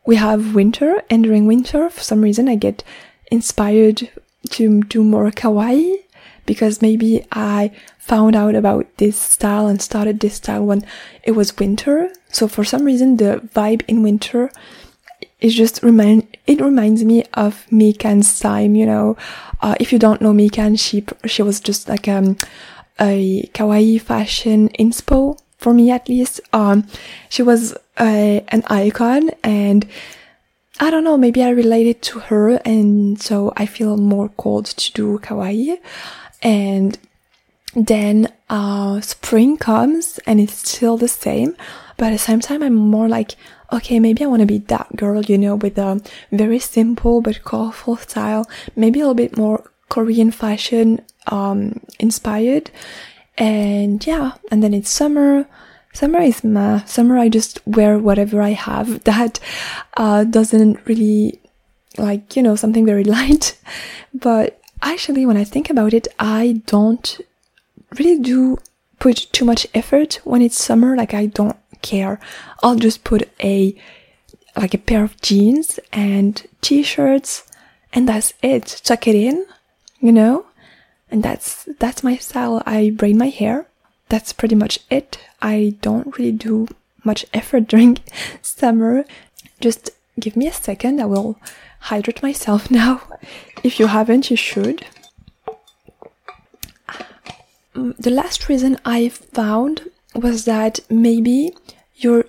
we 0.04 0.16
have 0.16 0.54
winter, 0.54 1.02
and 1.08 1.24
during 1.24 1.46
winter, 1.46 1.88
for 1.88 2.00
some 2.02 2.22
reason, 2.22 2.48
I 2.48 2.56
get 2.56 2.82
inspired 3.30 4.10
to 4.50 4.82
do 4.82 5.04
more 5.04 5.30
kawaii 5.30 5.96
because 6.44 6.82
maybe 6.82 7.24
I 7.30 7.70
found 7.98 8.34
out 8.34 8.54
about 8.54 8.86
this 8.96 9.16
style 9.16 9.68
and 9.68 9.80
started 9.80 10.20
this 10.20 10.34
style 10.34 10.64
when 10.64 10.84
it 11.22 11.32
was 11.32 11.56
winter. 11.56 12.12
So 12.28 12.48
for 12.48 12.64
some 12.64 12.84
reason, 12.84 13.16
the 13.16 13.48
vibe 13.54 13.82
in 13.86 14.02
winter 14.02 14.50
is 15.40 15.54
just 15.54 15.82
remind 15.82 16.36
it 16.46 16.60
reminds 16.60 17.04
me 17.04 17.24
of 17.34 17.66
Mikan's 17.70 18.40
time. 18.40 18.74
You 18.74 18.86
know, 18.86 19.16
uh, 19.60 19.76
if 19.78 19.92
you 19.92 19.98
don't 19.98 20.20
know 20.20 20.32
Mikan, 20.32 20.78
she 20.78 21.04
she 21.26 21.42
was 21.42 21.60
just 21.60 21.88
like 21.88 22.08
um, 22.08 22.36
a 23.00 23.48
kawaii 23.54 24.00
fashion 24.00 24.68
inspo 24.70 25.38
for 25.62 25.72
me 25.72 25.90
at 25.90 26.08
least. 26.08 26.40
Um, 26.52 26.86
she 27.28 27.42
was 27.42 27.76
a, 27.98 28.44
an 28.48 28.62
icon 28.66 29.30
and 29.42 29.86
I 30.80 30.90
don't 30.90 31.04
know, 31.04 31.16
maybe 31.16 31.42
I 31.42 31.50
related 31.50 32.02
to 32.02 32.18
her 32.20 32.56
and 32.64 33.20
so 33.20 33.52
I 33.56 33.66
feel 33.66 33.96
more 33.96 34.28
called 34.30 34.66
to 34.66 34.92
do 34.92 35.18
kawaii. 35.18 35.78
And 36.42 36.98
then, 37.74 38.32
uh, 38.50 39.00
spring 39.00 39.56
comes 39.56 40.18
and 40.26 40.40
it's 40.40 40.70
still 40.70 40.96
the 40.96 41.08
same. 41.08 41.56
But 41.96 42.06
at 42.06 42.12
the 42.12 42.18
same 42.18 42.40
time, 42.40 42.62
I'm 42.62 42.74
more 42.74 43.08
like, 43.08 43.36
okay, 43.72 44.00
maybe 44.00 44.24
I 44.24 44.26
want 44.26 44.40
to 44.40 44.46
be 44.46 44.58
that 44.58 44.96
girl, 44.96 45.22
you 45.22 45.38
know, 45.38 45.54
with 45.54 45.78
a 45.78 46.02
very 46.32 46.58
simple 46.58 47.20
but 47.20 47.44
colorful 47.44 47.96
style, 47.96 48.48
maybe 48.76 49.00
a 49.00 49.02
little 49.04 49.14
bit 49.14 49.36
more 49.36 49.70
Korean 49.88 50.30
fashion, 50.30 51.00
um, 51.28 51.80
inspired. 51.98 52.70
And 53.38 54.04
yeah, 54.06 54.32
and 54.50 54.62
then 54.62 54.74
it's 54.74 54.90
summer. 54.90 55.46
Summer 55.92 56.20
is 56.20 56.42
my 56.42 56.84
summer. 56.84 57.18
I 57.18 57.28
just 57.28 57.66
wear 57.66 57.98
whatever 57.98 58.40
I 58.40 58.50
have 58.50 59.04
that 59.04 59.40
uh, 59.96 60.24
doesn't 60.24 60.86
really 60.86 61.40
like 61.98 62.36
you 62.36 62.42
know 62.42 62.56
something 62.56 62.86
very 62.86 63.04
light. 63.18 63.58
But 64.14 64.60
actually, 64.80 65.26
when 65.26 65.36
I 65.36 65.44
think 65.44 65.70
about 65.70 65.94
it, 65.94 66.08
I 66.18 66.62
don't 66.66 67.20
really 67.98 68.18
do 68.18 68.58
put 68.98 69.28
too 69.32 69.44
much 69.44 69.66
effort 69.74 70.20
when 70.24 70.42
it's 70.42 70.62
summer. 70.62 70.96
Like 70.96 71.14
I 71.14 71.26
don't 71.26 71.56
care. 71.82 72.20
I'll 72.62 72.76
just 72.76 73.04
put 73.04 73.28
a 73.42 73.76
like 74.56 74.74
a 74.74 74.78
pair 74.78 75.02
of 75.02 75.20
jeans 75.20 75.80
and 75.92 76.46
t-shirts 76.60 77.44
and 77.92 78.08
that's 78.08 78.34
it. 78.42 78.80
Tuck 78.84 79.06
it 79.06 79.14
in, 79.14 79.46
you 80.00 80.12
know? 80.12 80.46
And 81.12 81.22
that's 81.22 81.68
that's 81.78 82.02
my 82.02 82.16
style. 82.16 82.62
I 82.64 82.90
braid 82.90 83.16
my 83.16 83.28
hair. 83.28 83.66
That's 84.08 84.32
pretty 84.32 84.54
much 84.54 84.80
it. 84.90 85.18
I 85.42 85.76
don't 85.82 86.16
really 86.18 86.32
do 86.32 86.68
much 87.04 87.26
effort 87.34 87.68
during 87.68 87.98
summer. 88.40 89.04
Just 89.60 89.90
give 90.18 90.36
me 90.36 90.46
a 90.48 90.52
second. 90.52 91.00
I 91.00 91.04
will 91.04 91.38
hydrate 91.80 92.22
myself 92.22 92.70
now. 92.82 93.02
If 93.62 93.78
you 93.78 93.88
haven't, 93.88 94.30
you 94.30 94.36
should. 94.36 94.86
Mm, 97.74 97.96
the 97.98 98.10
last 98.10 98.48
reason 98.48 98.78
I 98.84 99.10
found 99.10 99.88
was 100.14 100.46
that 100.46 100.80
maybe 100.90 101.54
you're 101.96 102.24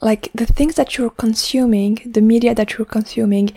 like 0.00 0.30
the 0.34 0.46
things 0.46 0.76
that 0.76 0.96
you're 0.96 1.10
consuming, 1.10 2.00
the 2.06 2.20
media 2.20 2.54
that 2.54 2.76
you're 2.76 2.86
consuming 2.86 3.52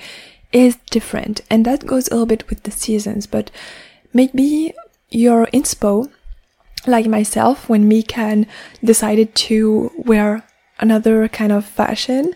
is 0.52 0.78
different. 0.90 1.42
And 1.50 1.66
that 1.66 1.86
goes 1.86 2.08
a 2.08 2.12
little 2.12 2.26
bit 2.26 2.50
with 2.50 2.64
the 2.64 2.72
seasons, 2.72 3.28
but 3.28 3.50
maybe 4.14 4.74
your 5.10 5.48
inspo 5.48 6.10
like 6.86 7.08
myself, 7.08 7.68
when 7.68 7.90
Mikan 7.90 8.48
decided 8.84 9.36
to 9.36 9.92
wear 9.98 10.44
another 10.80 11.28
kind 11.28 11.52
of 11.52 11.66
fashion, 11.66 12.34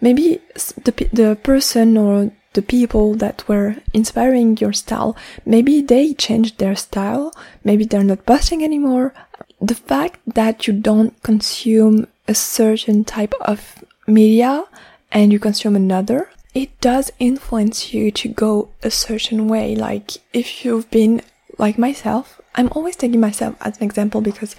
maybe 0.00 0.40
the, 0.84 1.08
the 1.12 1.38
person 1.42 1.96
or 1.96 2.32
the 2.54 2.62
people 2.62 3.14
that 3.14 3.46
were 3.48 3.76
inspiring 3.94 4.56
your 4.58 4.72
style, 4.72 5.16
maybe 5.44 5.80
they 5.80 6.12
changed 6.14 6.58
their 6.58 6.76
style, 6.76 7.32
maybe 7.64 7.84
they're 7.84 8.04
not 8.04 8.26
posting 8.26 8.62
anymore. 8.62 9.14
The 9.60 9.74
fact 9.74 10.20
that 10.26 10.66
you 10.66 10.72
don't 10.72 11.20
consume 11.22 12.06
a 12.28 12.34
certain 12.34 13.04
type 13.04 13.34
of 13.40 13.84
media 14.06 14.64
and 15.10 15.32
you 15.32 15.38
consume 15.38 15.76
another, 15.76 16.30
it 16.54 16.78
does 16.80 17.10
influence 17.18 17.94
you 17.94 18.10
to 18.10 18.28
go 18.28 18.68
a 18.82 18.90
certain 18.90 19.48
way. 19.48 19.74
Like 19.74 20.12
if 20.32 20.64
you've 20.64 20.90
been 20.90 21.22
like 21.58 21.78
myself, 21.78 22.40
I'm 22.54 22.68
always 22.72 22.96
taking 22.96 23.20
myself 23.20 23.56
as 23.60 23.78
an 23.78 23.84
example 23.84 24.20
because 24.20 24.54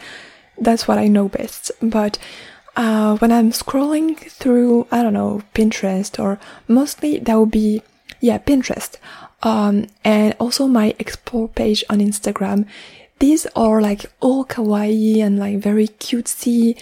that's 0.57 0.87
what 0.87 0.97
I 0.97 1.07
know 1.07 1.29
best. 1.29 1.71
But 1.81 2.17
uh, 2.75 3.17
when 3.17 3.31
I'm 3.31 3.51
scrolling 3.51 4.17
through, 4.17 4.87
I 4.91 5.03
don't 5.03 5.13
know, 5.13 5.43
Pinterest 5.53 6.19
or 6.19 6.39
mostly 6.67 7.19
that 7.19 7.35
would 7.35 7.51
be, 7.51 7.83
yeah, 8.19 8.39
Pinterest. 8.39 8.95
Um, 9.43 9.87
and 10.03 10.35
also 10.39 10.67
my 10.67 10.95
explore 10.97 11.49
page 11.49 11.83
on 11.89 11.99
Instagram. 11.99 12.65
These 13.19 13.45
are 13.55 13.81
like 13.81 14.05
all 14.19 14.45
kawaii 14.45 15.21
and 15.21 15.37
like 15.37 15.59
very 15.59 15.87
cutesy, 15.87 16.79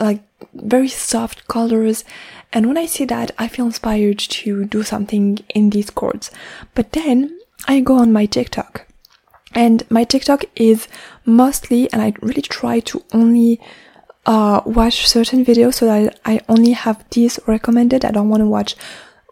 like 0.00 0.22
very 0.54 0.88
soft 0.88 1.48
colors. 1.48 2.04
And 2.52 2.66
when 2.66 2.78
I 2.78 2.86
see 2.86 3.04
that, 3.06 3.32
I 3.38 3.48
feel 3.48 3.66
inspired 3.66 4.18
to 4.18 4.64
do 4.64 4.82
something 4.82 5.38
in 5.54 5.70
these 5.70 5.90
chords. 5.90 6.30
But 6.74 6.92
then 6.92 7.38
I 7.66 7.80
go 7.80 7.96
on 7.98 8.12
my 8.12 8.26
TikTok. 8.26 8.86
And 9.54 9.88
my 9.90 10.04
TikTok 10.04 10.44
is 10.54 10.86
mostly, 11.24 11.90
and 11.92 12.02
I 12.02 12.14
really 12.20 12.42
try 12.42 12.80
to 12.80 13.02
only 13.12 13.60
uh, 14.26 14.60
watch 14.66 15.06
certain 15.06 15.44
videos 15.44 15.74
so 15.74 15.86
that 15.86 16.20
I 16.24 16.40
only 16.48 16.72
have 16.72 17.04
these 17.10 17.38
recommended. 17.46 18.04
I 18.04 18.10
don't 18.10 18.28
want 18.28 18.42
to 18.42 18.48
watch 18.48 18.76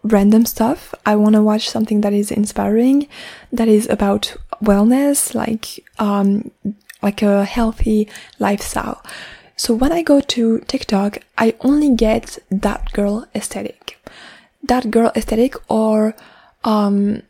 random 0.03 0.45
stuff. 0.45 0.93
I 1.05 1.15
want 1.15 1.35
to 1.35 1.43
watch 1.43 1.69
something 1.69 2.01
that 2.01 2.13
is 2.13 2.31
inspiring, 2.31 3.07
that 3.51 3.67
is 3.67 3.87
about 3.89 4.35
wellness, 4.63 5.35
like 5.35 5.83
um, 5.99 6.51
like 7.01 7.21
a 7.21 7.45
healthy 7.45 8.09
lifestyle. 8.39 9.03
So 9.57 9.73
when 9.73 9.91
I 9.91 10.01
go 10.01 10.19
to 10.19 10.59
TikTok, 10.59 11.19
I 11.37 11.55
only 11.61 11.95
get 11.95 12.39
that 12.49 12.91
girl 12.93 13.25
aesthetic, 13.33 13.97
that 14.63 14.91
girl 14.91 15.11
aesthetic, 15.15 15.55
or 15.69 16.15
um, 16.63 17.21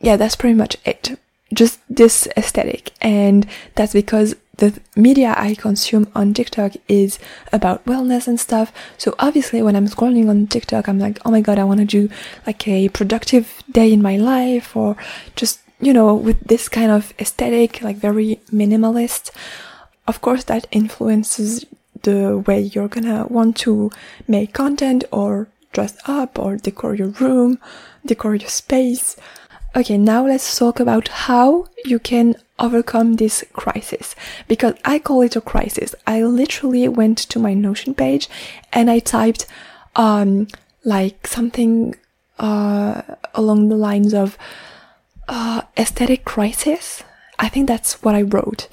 yeah, 0.00 0.16
that's 0.16 0.36
pretty 0.36 0.54
much 0.54 0.76
it. 0.84 1.18
Just 1.52 1.80
this 1.90 2.28
aesthetic, 2.36 2.92
and 3.00 3.46
that's 3.74 3.92
because 3.92 4.36
the 4.58 4.80
media 4.94 5.34
I 5.36 5.54
consume 5.54 6.10
on 6.14 6.34
TikTok 6.34 6.72
is 6.86 7.18
about 7.52 7.84
wellness 7.84 8.28
and 8.28 8.38
stuff. 8.38 8.72
So 8.96 9.14
obviously 9.18 9.60
when 9.62 9.74
I'm 9.74 9.88
scrolling 9.88 10.28
on 10.28 10.46
TikTok, 10.46 10.88
I'm 10.88 10.98
like, 10.98 11.18
oh 11.24 11.30
my 11.30 11.40
god, 11.40 11.58
I 11.58 11.64
want 11.64 11.80
to 11.80 11.86
do 11.86 12.08
like 12.46 12.66
a 12.68 12.88
productive 12.90 13.62
day 13.70 13.92
in 13.92 14.02
my 14.02 14.16
life 14.16 14.76
or 14.76 14.96
just, 15.36 15.60
you 15.80 15.92
know, 15.92 16.14
with 16.14 16.40
this 16.40 16.68
kind 16.68 16.90
of 16.92 17.12
aesthetic, 17.18 17.82
like 17.82 17.96
very 17.96 18.40
minimalist. 18.52 19.30
Of 20.06 20.20
course, 20.20 20.44
that 20.44 20.66
influences 20.70 21.64
the 22.02 22.38
way 22.38 22.60
you're 22.60 22.88
gonna 22.88 23.26
want 23.28 23.56
to 23.58 23.90
make 24.26 24.52
content 24.52 25.04
or 25.12 25.48
dress 25.72 25.96
up 26.06 26.38
or 26.38 26.56
decor 26.56 26.94
your 26.94 27.08
room, 27.08 27.58
decor 28.04 28.34
your 28.34 28.48
space. 28.48 29.16
Okay, 29.74 29.96
now 29.96 30.26
let's 30.26 30.58
talk 30.58 30.80
about 30.80 31.08
how 31.08 31.66
you 31.84 31.98
can 31.98 32.34
overcome 32.58 33.14
this 33.14 33.42
crisis 33.52 34.14
because 34.46 34.74
I 34.84 34.98
call 34.98 35.22
it 35.22 35.36
a 35.36 35.40
crisis. 35.40 35.94
I 36.06 36.22
literally 36.22 36.86
went 36.88 37.18
to 37.18 37.38
my 37.38 37.54
Notion 37.54 37.94
page 37.94 38.28
and 38.72 38.90
I 38.90 38.98
typed 38.98 39.46
um 39.96 40.48
like 40.84 41.26
something 41.26 41.94
uh 42.38 43.02
along 43.34 43.68
the 43.68 43.76
lines 43.76 44.12
of 44.12 44.36
uh 45.28 45.62
aesthetic 45.76 46.24
crisis. 46.24 47.02
I 47.38 47.48
think 47.48 47.66
that's 47.66 48.02
what 48.02 48.14
I 48.14 48.22
wrote. 48.22 48.68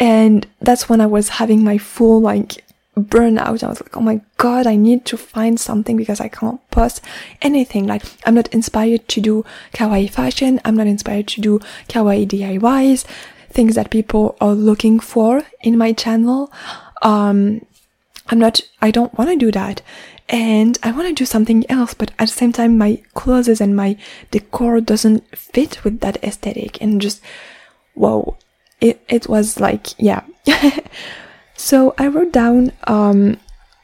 And 0.00 0.46
that's 0.60 0.88
when 0.88 1.00
I 1.00 1.06
was 1.06 1.28
having 1.28 1.62
my 1.62 1.78
full 1.78 2.20
like 2.20 2.64
burnout. 2.96 3.62
I 3.62 3.68
was 3.68 3.80
like, 3.80 3.96
oh 3.96 4.00
my 4.00 4.20
god, 4.36 4.66
I 4.66 4.76
need 4.76 5.04
to 5.06 5.16
find 5.16 5.58
something 5.58 5.96
because 5.96 6.20
I 6.20 6.28
can't 6.28 6.60
post 6.70 7.00
anything. 7.42 7.86
Like, 7.86 8.04
I'm 8.26 8.34
not 8.34 8.48
inspired 8.48 9.08
to 9.08 9.20
do 9.20 9.44
kawaii 9.72 10.10
fashion. 10.10 10.60
I'm 10.64 10.76
not 10.76 10.86
inspired 10.86 11.28
to 11.28 11.40
do 11.40 11.58
kawaii 11.88 12.26
DIYs, 12.26 13.04
things 13.50 13.74
that 13.74 13.90
people 13.90 14.36
are 14.40 14.54
looking 14.54 15.00
for 15.00 15.42
in 15.60 15.78
my 15.78 15.92
channel. 15.92 16.52
Um, 17.02 17.64
I'm 18.28 18.38
not, 18.38 18.62
I 18.80 18.90
don't 18.90 19.16
want 19.18 19.30
to 19.30 19.36
do 19.36 19.52
that. 19.52 19.82
And 20.28 20.78
I 20.82 20.90
want 20.90 21.08
to 21.08 21.14
do 21.14 21.26
something 21.26 21.70
else, 21.70 21.92
but 21.92 22.10
at 22.18 22.28
the 22.28 22.34
same 22.34 22.52
time, 22.52 22.78
my 22.78 23.02
clothes 23.12 23.60
and 23.60 23.76
my 23.76 23.98
decor 24.30 24.80
doesn't 24.80 25.22
fit 25.36 25.84
with 25.84 26.00
that 26.00 26.22
aesthetic. 26.24 26.80
And 26.80 27.00
just, 27.00 27.20
whoa, 27.92 28.38
it, 28.84 29.00
it 29.08 29.28
was 29.28 29.58
like, 29.58 29.98
yeah. 29.98 30.22
So 31.56 31.94
I 31.96 32.08
wrote 32.08 32.32
down 32.32 32.72
um, 32.84 33.38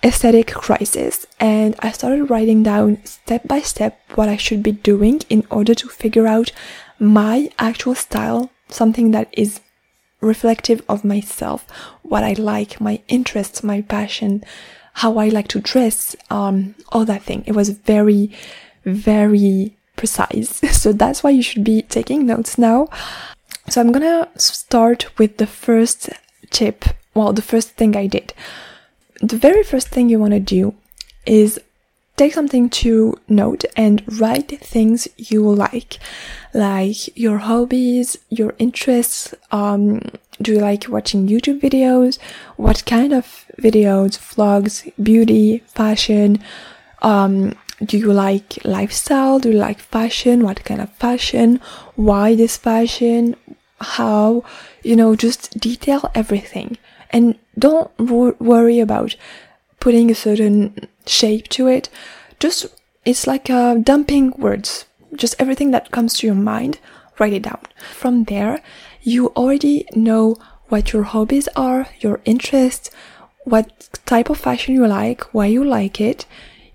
aesthetic 0.05 0.49
crisis 0.49 1.27
and 1.39 1.75
I 1.79 1.93
started 1.93 2.29
writing 2.29 2.63
down 2.63 3.05
step 3.05 3.47
by 3.47 3.61
step 3.61 3.99
what 4.17 4.29
I 4.29 4.37
should 4.37 4.63
be 4.63 4.73
doing 4.73 5.21
in 5.29 5.47
order 5.51 5.75
to 5.75 5.89
figure 5.89 6.27
out 6.27 6.53
my 6.99 7.51
actual 7.59 7.95
style, 7.95 8.51
something 8.69 9.13
that 9.13 9.29
is 9.33 9.61
reflective 10.21 10.83
of 10.89 11.05
myself, 11.05 11.67
what 12.03 12.25
I 12.25 12.35
like, 12.35 12.81
my 12.81 13.01
interests, 13.09 13.63
my 13.63 13.81
passion, 13.83 14.45
how 14.95 15.17
I 15.17 15.29
like 15.29 15.49
to 15.49 15.61
dress, 15.61 16.17
um, 16.29 16.75
all 16.91 17.05
that 17.07 17.23
thing. 17.23 17.45
It 17.47 17.55
was 17.55 17.71
very, 17.71 18.33
very 18.85 19.77
precise. 19.97 20.61
So 20.81 20.93
that's 20.93 21.23
why 21.23 21.31
you 21.31 21.43
should 21.43 21.65
be 21.65 21.83
taking 21.83 22.27
notes 22.27 22.59
now. 22.59 22.89
So 23.71 23.81
I'm 23.81 23.93
gonna 23.93 24.29
start 24.37 25.17
with 25.17 25.37
the 25.39 25.47
first 25.47 26.11
tip 26.51 26.85
well, 27.15 27.33
the 27.33 27.43
first 27.43 27.71
thing 27.71 27.97
I 27.97 28.07
did. 28.07 28.33
The 29.21 29.37
very 29.37 29.63
first 29.63 29.89
thing 29.89 30.09
you 30.09 30.19
want 30.19 30.33
to 30.33 30.41
do 30.41 30.75
is 31.27 31.61
take 32.17 32.33
something 32.35 32.69
to 32.71 33.19
note 33.29 33.65
and 33.77 34.03
write 34.21 34.61
things 34.61 35.09
you 35.17 35.43
like, 35.43 35.99
like 36.55 37.17
your 37.17 37.39
hobbies, 37.39 38.17
your 38.29 38.55
interests. 38.59 39.35
Um, 39.51 40.03
do 40.41 40.53
you 40.53 40.61
like 40.61 40.89
watching 40.89 41.29
YouTube 41.29 41.61
videos? 41.61 42.19
What 42.57 42.85
kind 42.87 43.13
of 43.13 43.45
videos? 43.59 44.19
Vlogs, 44.19 44.93
beauty, 45.03 45.59
fashion. 45.67 46.43
Um, 47.03 47.55
do 47.85 47.99
you 47.99 48.13
like 48.13 48.65
lifestyle? 48.65 49.39
Do 49.39 49.51
you 49.51 49.59
like 49.59 49.81
fashion? 49.81 50.45
What 50.45 50.65
kind 50.65 50.81
of 50.81 50.91
fashion? 50.95 51.61
Why 51.97 52.35
this 52.35 52.57
fashion? 52.57 53.37
How? 53.81 54.45
You 54.83 54.97
know, 54.97 55.17
just 55.17 55.59
detail 55.59 56.11
everything. 56.15 56.79
And 57.11 57.39
don't 57.59 57.91
worry 57.99 58.81
about 58.81 59.17
putting 59.81 60.11
a 60.11 60.15
certain 60.15 60.89
shape 61.07 61.49
to 61.49 61.67
it. 61.67 61.89
Just, 62.39 62.67
it's 63.05 63.27
like 63.27 63.51
uh, 63.51 63.75
dumping 63.75 64.33
words. 64.33 64.87
Just 65.15 65.35
everything 65.39 65.73
that 65.73 65.91
comes 65.91 66.15
to 66.19 66.27
your 66.27 66.37
mind, 66.37 66.79
write 67.19 67.33
it 67.33 67.43
down. 67.43 67.61
From 67.93 68.25
there, 68.25 68.63
you 69.03 69.29
already 69.29 69.87
know 69.95 70.37
what 70.69 70.93
your 70.93 71.03
hobbies 71.03 71.49
are, 71.57 71.89
your 71.99 72.21
interests, 72.25 72.91
what 73.45 73.89
type 74.07 74.31
of 74.31 74.39
fashion 74.39 74.75
you 74.75 74.87
like, 74.87 75.35
why 75.35 75.47
you 75.47 75.65
like 75.65 76.01
it. 76.01 76.27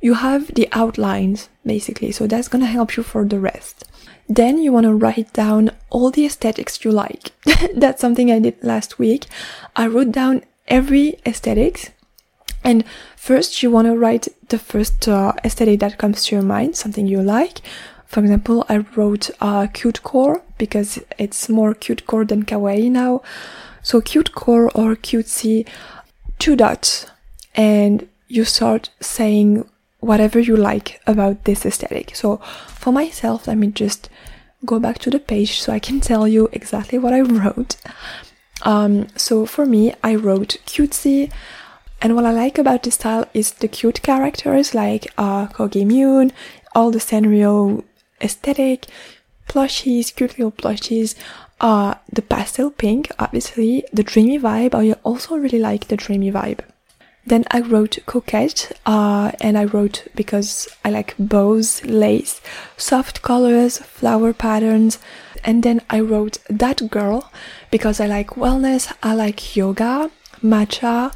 You 0.01 0.15
have 0.15 0.53
the 0.53 0.67
outlines 0.73 1.49
basically, 1.65 2.11
so 2.11 2.27
that's 2.27 2.47
gonna 2.47 2.65
help 2.65 2.97
you 2.97 3.03
for 3.03 3.23
the 3.25 3.39
rest. 3.39 3.85
Then 4.27 4.57
you 4.57 4.71
want 4.71 4.85
to 4.85 4.93
write 4.93 5.33
down 5.33 5.71
all 5.89 6.11
the 6.11 6.25
aesthetics 6.25 6.83
you 6.83 6.91
like. 6.91 7.31
That's 7.75 8.01
something 8.01 8.31
I 8.31 8.39
did 8.39 8.63
last 8.63 8.97
week. 8.97 9.27
I 9.75 9.87
wrote 9.87 10.11
down 10.11 10.43
every 10.67 11.19
aesthetics 11.25 11.91
and 12.65 12.83
first 13.15 13.61
you 13.61 13.69
want 13.69 13.87
to 13.87 13.95
write 13.95 14.27
the 14.49 14.57
first 14.57 15.07
uh, 15.07 15.33
aesthetic 15.43 15.79
that 15.81 15.99
comes 15.99 16.25
to 16.25 16.35
your 16.35 16.43
mind, 16.43 16.75
something 16.75 17.05
you 17.05 17.21
like. 17.21 17.61
For 18.07 18.19
example, 18.19 18.65
I 18.67 18.77
wrote 18.95 19.29
uh, 19.39 19.67
cute 19.71 20.01
core 20.01 20.41
because 20.57 20.99
it's 21.19 21.47
more 21.47 21.73
cute 21.75 22.07
core 22.07 22.25
than 22.25 22.43
kawaii 22.43 22.89
now. 22.89 23.21
So 23.83 24.01
cute 24.01 24.33
core 24.33 24.71
or 24.73 24.95
cutesy, 24.95 25.67
two 26.39 26.55
dots, 26.55 27.05
and 27.53 28.07
you 28.27 28.45
start 28.45 28.89
saying 28.99 29.69
whatever 30.05 30.39
you 30.39 30.55
like 30.55 31.01
about 31.07 31.43
this 31.45 31.65
aesthetic. 31.65 32.15
So 32.15 32.37
for 32.67 32.93
myself, 32.93 33.47
let 33.47 33.57
me 33.57 33.67
just 33.67 34.09
go 34.65 34.79
back 34.79 34.99
to 34.99 35.09
the 35.09 35.19
page 35.19 35.59
so 35.59 35.73
I 35.73 35.79
can 35.79 35.99
tell 35.99 36.27
you 36.27 36.49
exactly 36.51 36.97
what 36.97 37.13
I 37.13 37.21
wrote. 37.21 37.75
Um, 38.61 39.07
so 39.15 39.45
for 39.45 39.65
me, 39.65 39.93
I 40.03 40.15
wrote 40.15 40.57
cutesy, 40.65 41.31
and 42.01 42.15
what 42.15 42.25
I 42.25 42.31
like 42.31 42.57
about 42.57 42.83
this 42.83 42.95
style 42.95 43.25
is 43.33 43.51
the 43.51 43.67
cute 43.67 44.01
characters 44.01 44.73
like 44.73 45.07
uh, 45.17 45.47
Kogi 45.47 46.31
all 46.73 46.91
the 46.91 46.99
Sanrio 46.99 47.83
aesthetic, 48.21 48.87
plushies, 49.47 50.13
cute 50.15 50.37
little 50.37 50.51
plushies, 50.51 51.15
uh, 51.61 51.95
the 52.11 52.21
pastel 52.21 52.69
pink, 52.69 53.11
obviously, 53.17 53.85
the 53.93 54.03
dreamy 54.03 54.37
vibe. 54.37 54.75
I 54.75 54.93
also 55.03 55.37
really 55.37 55.59
like 55.59 55.87
the 55.87 55.97
dreamy 55.97 56.31
vibe. 56.31 56.59
Then 57.27 57.45
I 57.49 57.61
wrote 57.61 57.97
coquette, 58.05 58.71
uh, 58.85 59.31
and 59.41 59.57
I 59.57 59.65
wrote 59.65 60.07
because 60.15 60.67
I 60.83 60.91
like 60.91 61.15
bows, 61.17 61.83
lace, 61.83 62.39
soft 62.77 63.23
colors, 63.23 63.79
flower 63.79 64.31
patterns. 64.31 64.99
And 65.43 65.63
then 65.63 65.81
I 65.89 65.99
wrote 65.99 66.37
that 66.49 66.89
girl 66.91 67.31
because 67.71 67.99
I 67.99 68.05
like 68.05 68.31
wellness, 68.31 68.91
I 69.01 69.15
like 69.15 69.55
yoga, 69.55 70.11
matcha, 70.43 71.13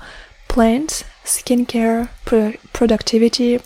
plants, 0.48 1.04
skincare, 1.24 2.10
pro- 2.26 2.54
productivity. 2.74 3.60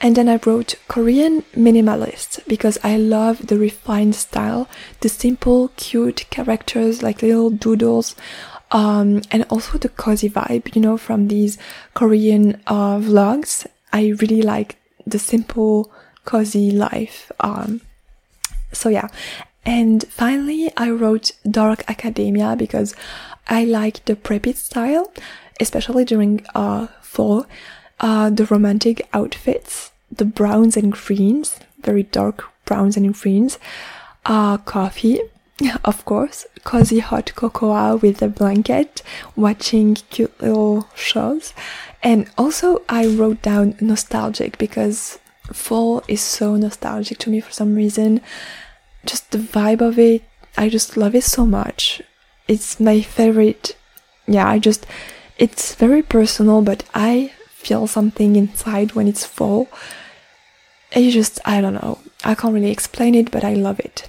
And 0.00 0.16
then 0.16 0.28
I 0.28 0.40
wrote 0.44 0.74
Korean 0.88 1.42
minimalist 1.56 2.40
because 2.48 2.76
I 2.82 2.96
love 2.96 3.46
the 3.46 3.56
refined 3.56 4.16
style, 4.16 4.68
the 4.98 5.08
simple, 5.08 5.70
cute 5.76 6.26
characters 6.28 7.04
like 7.04 7.22
little 7.22 7.50
doodles, 7.50 8.16
um, 8.72 9.22
and 9.30 9.44
also 9.50 9.78
the 9.78 9.88
cozy 9.88 10.28
vibe, 10.28 10.74
you 10.74 10.82
know, 10.82 10.96
from 10.96 11.28
these 11.28 11.58
Korean 11.94 12.60
uh, 12.66 12.98
vlogs. 12.98 13.66
I 13.92 14.14
really 14.20 14.42
like 14.42 14.76
the 15.06 15.18
simple, 15.18 15.92
cozy 16.24 16.70
life. 16.70 17.30
Um, 17.40 17.80
so 18.72 18.88
yeah. 18.88 19.08
And 19.64 20.04
finally, 20.08 20.72
I 20.76 20.90
wrote 20.90 21.32
Dark 21.48 21.84
Academia 21.88 22.56
because 22.56 22.96
I 23.48 23.64
like 23.64 24.04
the 24.06 24.16
preppy 24.16 24.56
style, 24.56 25.12
especially 25.60 26.04
during 26.04 26.44
uh, 26.54 26.88
fall. 27.00 27.46
Uh, 28.00 28.30
the 28.30 28.46
romantic 28.46 29.06
outfits 29.12 29.92
the 30.16 30.24
browns 30.24 30.76
and 30.76 30.92
greens, 30.92 31.58
very 31.80 32.02
dark 32.04 32.44
browns 32.64 32.96
and 32.96 33.14
greens, 33.14 33.58
uh, 34.26 34.58
coffee, 34.58 35.20
of 35.84 36.04
course, 36.04 36.46
cozy 36.64 37.00
hot 37.00 37.32
cocoa 37.34 37.96
with 37.96 38.22
a 38.22 38.28
blanket, 38.28 39.02
watching 39.36 39.94
cute 39.94 40.40
little 40.40 40.88
shows. 40.94 41.52
And 42.02 42.30
also, 42.36 42.82
I 42.88 43.06
wrote 43.06 43.42
down 43.42 43.76
nostalgic 43.80 44.58
because 44.58 45.18
fall 45.52 46.02
is 46.08 46.20
so 46.20 46.56
nostalgic 46.56 47.18
to 47.18 47.30
me 47.30 47.40
for 47.40 47.52
some 47.52 47.74
reason. 47.74 48.20
Just 49.06 49.30
the 49.30 49.38
vibe 49.38 49.80
of 49.80 49.98
it, 49.98 50.22
I 50.56 50.68
just 50.68 50.96
love 50.96 51.14
it 51.14 51.24
so 51.24 51.46
much. 51.46 52.02
It's 52.48 52.80
my 52.80 53.00
favorite. 53.00 53.76
Yeah, 54.26 54.48
I 54.48 54.58
just, 54.58 54.86
it's 55.38 55.74
very 55.74 56.02
personal, 56.02 56.62
but 56.62 56.84
I 56.94 57.32
feel 57.48 57.86
something 57.86 58.36
inside 58.36 58.92
when 58.92 59.06
it's 59.06 59.24
fall 59.24 59.68
you 61.00 61.10
just, 61.10 61.40
I 61.44 61.60
don't 61.60 61.74
know. 61.74 61.98
I 62.24 62.34
can't 62.34 62.54
really 62.54 62.70
explain 62.70 63.14
it, 63.14 63.30
but 63.30 63.44
I 63.44 63.54
love 63.54 63.80
it. 63.80 64.08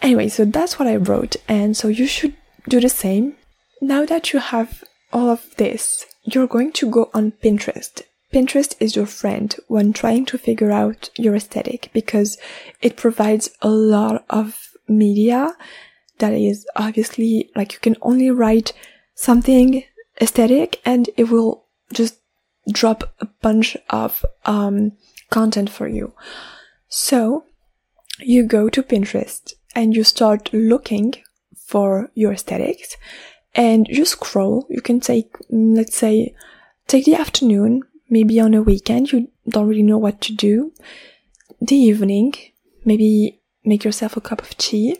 Anyway, 0.00 0.28
so 0.28 0.44
that's 0.44 0.78
what 0.78 0.88
I 0.88 0.96
wrote, 0.96 1.36
and 1.48 1.76
so 1.76 1.88
you 1.88 2.06
should 2.06 2.34
do 2.68 2.80
the 2.80 2.88
same. 2.88 3.34
Now 3.80 4.04
that 4.04 4.32
you 4.32 4.38
have 4.38 4.84
all 5.12 5.28
of 5.30 5.56
this, 5.56 6.06
you're 6.24 6.46
going 6.46 6.72
to 6.72 6.90
go 6.90 7.10
on 7.14 7.32
Pinterest. 7.32 8.02
Pinterest 8.32 8.74
is 8.78 8.94
your 8.94 9.06
friend 9.06 9.56
when 9.68 9.92
trying 9.92 10.26
to 10.26 10.38
figure 10.38 10.70
out 10.70 11.08
your 11.16 11.34
aesthetic 11.34 11.90
because 11.92 12.36
it 12.82 12.96
provides 12.96 13.50
a 13.62 13.70
lot 13.70 14.24
of 14.28 14.58
media 14.86 15.56
that 16.18 16.32
is 16.32 16.66
obviously 16.76 17.50
like 17.56 17.72
you 17.72 17.78
can 17.78 17.96
only 18.02 18.30
write 18.30 18.72
something 19.14 19.82
aesthetic 20.20 20.80
and 20.84 21.08
it 21.16 21.24
will 21.24 21.64
just 21.92 22.18
drop 22.70 23.14
a 23.20 23.26
bunch 23.40 23.76
of 23.88 24.24
um, 24.44 24.92
content 25.30 25.70
for 25.70 25.88
you. 25.88 26.12
So 26.88 27.44
you 28.20 28.44
go 28.44 28.68
to 28.68 28.82
Pinterest 28.82 29.54
and 29.78 29.94
you 29.94 30.02
start 30.02 30.50
looking 30.52 31.14
for 31.54 32.10
your 32.14 32.32
aesthetics 32.32 32.96
and 33.54 33.86
you 33.88 34.04
scroll. 34.04 34.66
You 34.68 34.80
can 34.80 34.98
take, 34.98 35.32
mm, 35.52 35.76
let's 35.76 35.96
say, 35.96 36.34
take 36.88 37.04
the 37.04 37.14
afternoon, 37.14 37.82
maybe 38.10 38.40
on 38.40 38.54
a 38.54 38.62
weekend, 38.62 39.12
you 39.12 39.28
don't 39.48 39.68
really 39.68 39.84
know 39.84 39.96
what 39.98 40.20
to 40.22 40.34
do. 40.34 40.72
The 41.60 41.76
evening, 41.76 42.34
maybe 42.84 43.40
make 43.64 43.84
yourself 43.84 44.16
a 44.16 44.20
cup 44.20 44.42
of 44.42 44.56
tea, 44.56 44.96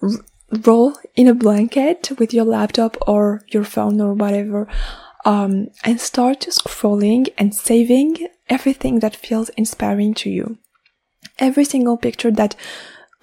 r- 0.00 0.24
roll 0.64 0.96
in 1.14 1.28
a 1.28 1.34
blanket 1.34 2.12
with 2.18 2.32
your 2.32 2.46
laptop 2.46 2.96
or 3.06 3.42
your 3.48 3.64
phone 3.64 4.00
or 4.00 4.14
whatever, 4.14 4.68
um, 5.26 5.68
and 5.84 6.00
start 6.00 6.40
scrolling 6.48 7.28
and 7.36 7.54
saving 7.54 8.26
everything 8.48 9.00
that 9.00 9.14
feels 9.14 9.50
inspiring 9.50 10.14
to 10.14 10.30
you. 10.30 10.56
Every 11.38 11.66
single 11.66 11.98
picture 11.98 12.30
that 12.30 12.56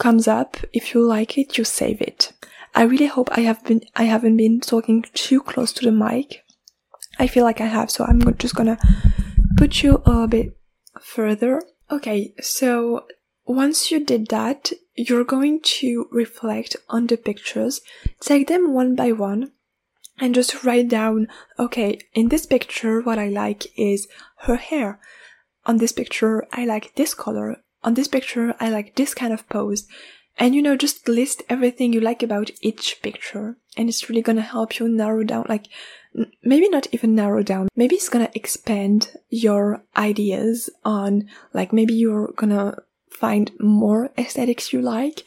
comes 0.04 0.28
up, 0.28 0.58
if 0.74 0.94
you 0.94 1.00
like 1.02 1.38
it, 1.38 1.58
you 1.58 1.64
save 1.64 2.02
it. 2.02 2.34
I 2.76 2.84
really 2.84 3.06
hope 3.06 3.30
I 3.32 3.42
have 3.50 3.64
been, 3.64 3.82
I 3.96 4.04
haven't 4.04 4.36
been 4.36 4.60
talking 4.60 5.06
too 5.14 5.42
close 5.42 5.72
to 5.74 5.86
the 5.86 5.94
mic. 5.94 6.44
I 7.20 7.28
feel 7.28 7.46
like 7.46 7.62
I 7.62 7.68
have, 7.68 7.90
so 7.90 8.04
I'm 8.04 8.22
just 8.38 8.54
gonna 8.54 8.78
put 9.56 9.82
you 9.82 10.02
a 10.06 10.28
bit 10.28 10.58
further. 11.02 11.62
Okay, 11.90 12.34
so 12.42 13.06
once 13.46 13.92
you 13.92 14.04
did 14.04 14.28
that, 14.28 14.74
you're 14.96 15.24
going 15.36 15.62
to 15.80 16.08
reflect 16.12 16.76
on 16.90 17.08
the 17.08 17.16
pictures, 17.16 17.80
take 18.20 18.48
them 18.50 18.74
one 18.74 18.96
by 18.96 19.14
one, 19.14 19.54
and 20.20 20.36
just 20.36 20.66
write 20.66 20.90
down, 20.90 21.28
okay, 21.58 22.00
in 22.14 22.28
this 22.28 22.46
picture, 22.46 23.00
what 23.00 23.20
I 23.20 23.30
like 23.30 23.68
is 23.78 24.08
her 24.48 24.58
hair. 24.58 25.00
On 25.66 25.78
this 25.78 25.94
picture, 25.94 26.46
I 26.52 26.66
like 26.66 26.96
this 26.96 27.14
color. 27.14 27.64
On 27.84 27.94
this 27.94 28.08
picture, 28.08 28.56
I 28.60 28.70
like 28.70 28.96
this 28.96 29.14
kind 29.14 29.34
of 29.34 29.48
pose. 29.50 29.88
And 30.38 30.56
you 30.56 30.62
know, 30.62 30.76
just 30.76 31.08
list 31.08 31.44
everything 31.50 31.94
you 31.94 32.00
like 32.00 32.24
about 32.24 32.50
each 32.62 33.02
picture. 33.04 33.58
And 33.78 33.90
it's 33.90 34.10
really 34.10 34.22
gonna 34.22 34.42
help 34.42 34.80
you 34.80 34.88
narrow 34.90 35.24
down, 35.24 35.46
like, 35.48 35.68
maybe 36.44 36.70
not 36.70 36.88
even 36.92 37.16
narrow 37.16 37.44
down. 37.44 37.70
Maybe 37.76 37.96
it's 37.96 38.10
gonna 38.10 38.32
expand 38.34 39.16
your 39.30 39.84
ideas 39.96 40.70
on, 40.84 41.30
like, 41.54 41.72
maybe 41.74 41.94
you're 41.94 42.34
gonna 42.36 42.78
find 43.10 43.52
more 43.60 44.12
aesthetics 44.18 44.74
you 44.74 44.82
like. 44.82 45.24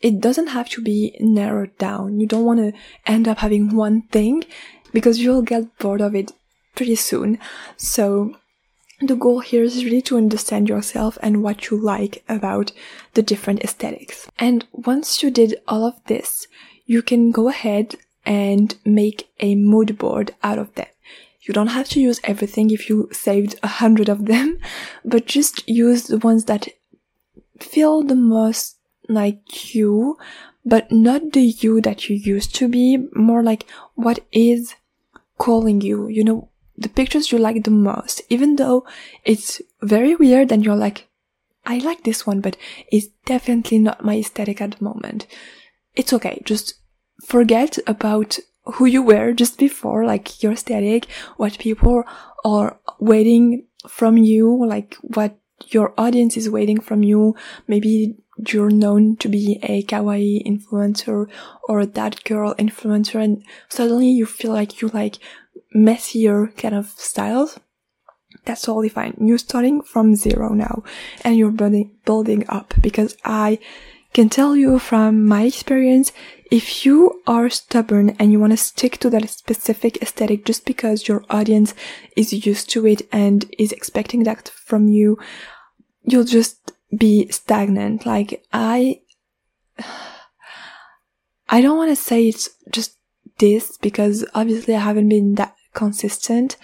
It 0.00 0.20
doesn't 0.20 0.48
have 0.48 0.68
to 0.70 0.82
be 0.82 1.16
narrowed 1.20 1.76
down. 1.78 2.20
You 2.20 2.26
don't 2.26 2.44
want 2.44 2.60
to 2.60 2.72
end 3.06 3.28
up 3.28 3.38
having 3.38 3.74
one 3.74 4.02
thing 4.12 4.44
because 4.92 5.20
you'll 5.20 5.42
get 5.42 5.78
bored 5.78 6.00
of 6.00 6.14
it 6.14 6.32
pretty 6.74 6.94
soon. 6.94 7.38
So 7.76 8.36
the 9.00 9.16
goal 9.16 9.40
here 9.40 9.62
is 9.62 9.84
really 9.84 10.02
to 10.02 10.16
understand 10.16 10.68
yourself 10.68 11.18
and 11.22 11.42
what 11.42 11.70
you 11.70 11.76
like 11.76 12.24
about 12.28 12.72
the 13.14 13.22
different 13.22 13.62
aesthetics. 13.62 14.28
And 14.38 14.66
once 14.72 15.22
you 15.22 15.30
did 15.30 15.56
all 15.68 15.84
of 15.84 16.02
this, 16.06 16.46
you 16.86 17.02
can 17.02 17.30
go 17.30 17.48
ahead 17.48 17.96
and 18.24 18.74
make 18.84 19.28
a 19.40 19.54
mood 19.54 19.98
board 19.98 20.34
out 20.42 20.58
of 20.58 20.74
them. 20.74 20.86
You 21.42 21.54
don't 21.54 21.68
have 21.68 21.88
to 21.90 22.00
use 22.00 22.20
everything 22.24 22.70
if 22.70 22.88
you 22.88 23.08
saved 23.12 23.58
a 23.62 23.68
hundred 23.68 24.08
of 24.08 24.26
them, 24.26 24.58
but 25.04 25.26
just 25.26 25.68
use 25.68 26.04
the 26.04 26.18
ones 26.18 26.46
that 26.46 26.68
feel 27.60 28.02
the 28.02 28.16
most 28.16 28.76
like 29.08 29.74
you, 29.74 30.18
but 30.64 30.90
not 30.90 31.32
the 31.32 31.42
you 31.42 31.80
that 31.82 32.08
you 32.08 32.16
used 32.16 32.54
to 32.56 32.68
be, 32.68 32.98
more 33.14 33.42
like 33.42 33.66
what 33.94 34.20
is 34.32 34.74
calling 35.38 35.80
you, 35.80 36.08
you 36.08 36.24
know, 36.24 36.48
the 36.76 36.88
pictures 36.88 37.32
you 37.32 37.38
like 37.38 37.64
the 37.64 37.70
most, 37.70 38.22
even 38.28 38.56
though 38.56 38.86
it's 39.24 39.60
very 39.82 40.14
weird 40.14 40.52
and 40.52 40.64
you're 40.64 40.76
like, 40.76 41.08
I 41.64 41.78
like 41.78 42.04
this 42.04 42.26
one, 42.26 42.40
but 42.40 42.56
it's 42.92 43.08
definitely 43.24 43.78
not 43.78 44.04
my 44.04 44.16
aesthetic 44.18 44.60
at 44.60 44.72
the 44.72 44.84
moment. 44.84 45.26
It's 45.94 46.12
okay. 46.12 46.40
Just 46.44 46.74
forget 47.24 47.78
about 47.86 48.38
who 48.74 48.86
you 48.86 49.02
were 49.02 49.32
just 49.32 49.58
before, 49.58 50.04
like 50.04 50.42
your 50.42 50.52
aesthetic, 50.52 51.06
what 51.36 51.58
people 51.58 52.04
are 52.44 52.78
waiting 53.00 53.66
from 53.88 54.16
you, 54.16 54.64
like 54.66 54.96
what 55.00 55.38
your 55.68 55.94
audience 55.96 56.36
is 56.36 56.50
waiting 56.50 56.80
from 56.80 57.02
you. 57.02 57.34
Maybe 57.66 58.16
you're 58.48 58.70
known 58.70 59.16
to 59.16 59.28
be 59.28 59.58
a 59.62 59.82
kawaii 59.84 60.44
influencer 60.46 61.26
or 61.68 61.80
a 61.80 61.86
that 61.86 62.22
girl 62.24 62.54
influencer 62.56 63.22
and 63.22 63.42
suddenly 63.68 64.08
you 64.08 64.26
feel 64.26 64.52
like 64.52 64.82
you 64.82 64.88
like 64.88 65.18
messier 65.76 66.48
kind 66.56 66.74
of 66.74 66.88
styles, 66.96 67.60
that's 68.44 68.62
totally 68.62 68.88
fine. 68.88 69.14
You're 69.20 69.38
starting 69.38 69.82
from 69.82 70.16
zero 70.16 70.52
now 70.54 70.82
and 71.22 71.36
you're 71.36 71.50
building, 71.50 71.96
building 72.04 72.44
up 72.48 72.74
because 72.80 73.16
I 73.24 73.58
can 74.12 74.28
tell 74.28 74.56
you 74.56 74.78
from 74.78 75.26
my 75.26 75.42
experience, 75.42 76.12
if 76.50 76.86
you 76.86 77.22
are 77.26 77.50
stubborn 77.50 78.10
and 78.18 78.32
you 78.32 78.40
want 78.40 78.52
to 78.52 78.56
stick 78.56 78.98
to 78.98 79.10
that 79.10 79.28
specific 79.28 80.00
aesthetic 80.00 80.44
just 80.44 80.64
because 80.64 81.08
your 81.08 81.24
audience 81.28 81.74
is 82.16 82.46
used 82.46 82.70
to 82.70 82.86
it 82.86 83.02
and 83.12 83.44
is 83.58 83.72
expecting 83.72 84.22
that 84.22 84.48
from 84.48 84.88
you, 84.88 85.18
you'll 86.02 86.24
just 86.24 86.72
be 86.96 87.28
stagnant. 87.30 88.06
Like 88.06 88.44
I, 88.52 89.00
I 91.48 91.60
don't 91.60 91.76
want 91.76 91.90
to 91.90 91.96
say 91.96 92.28
it's 92.28 92.48
just 92.70 92.96
this 93.38 93.76
because 93.78 94.24
obviously 94.34 94.74
I 94.74 94.80
haven't 94.80 95.08
been 95.08 95.34
that 95.34 95.55
consistent. 95.76 96.56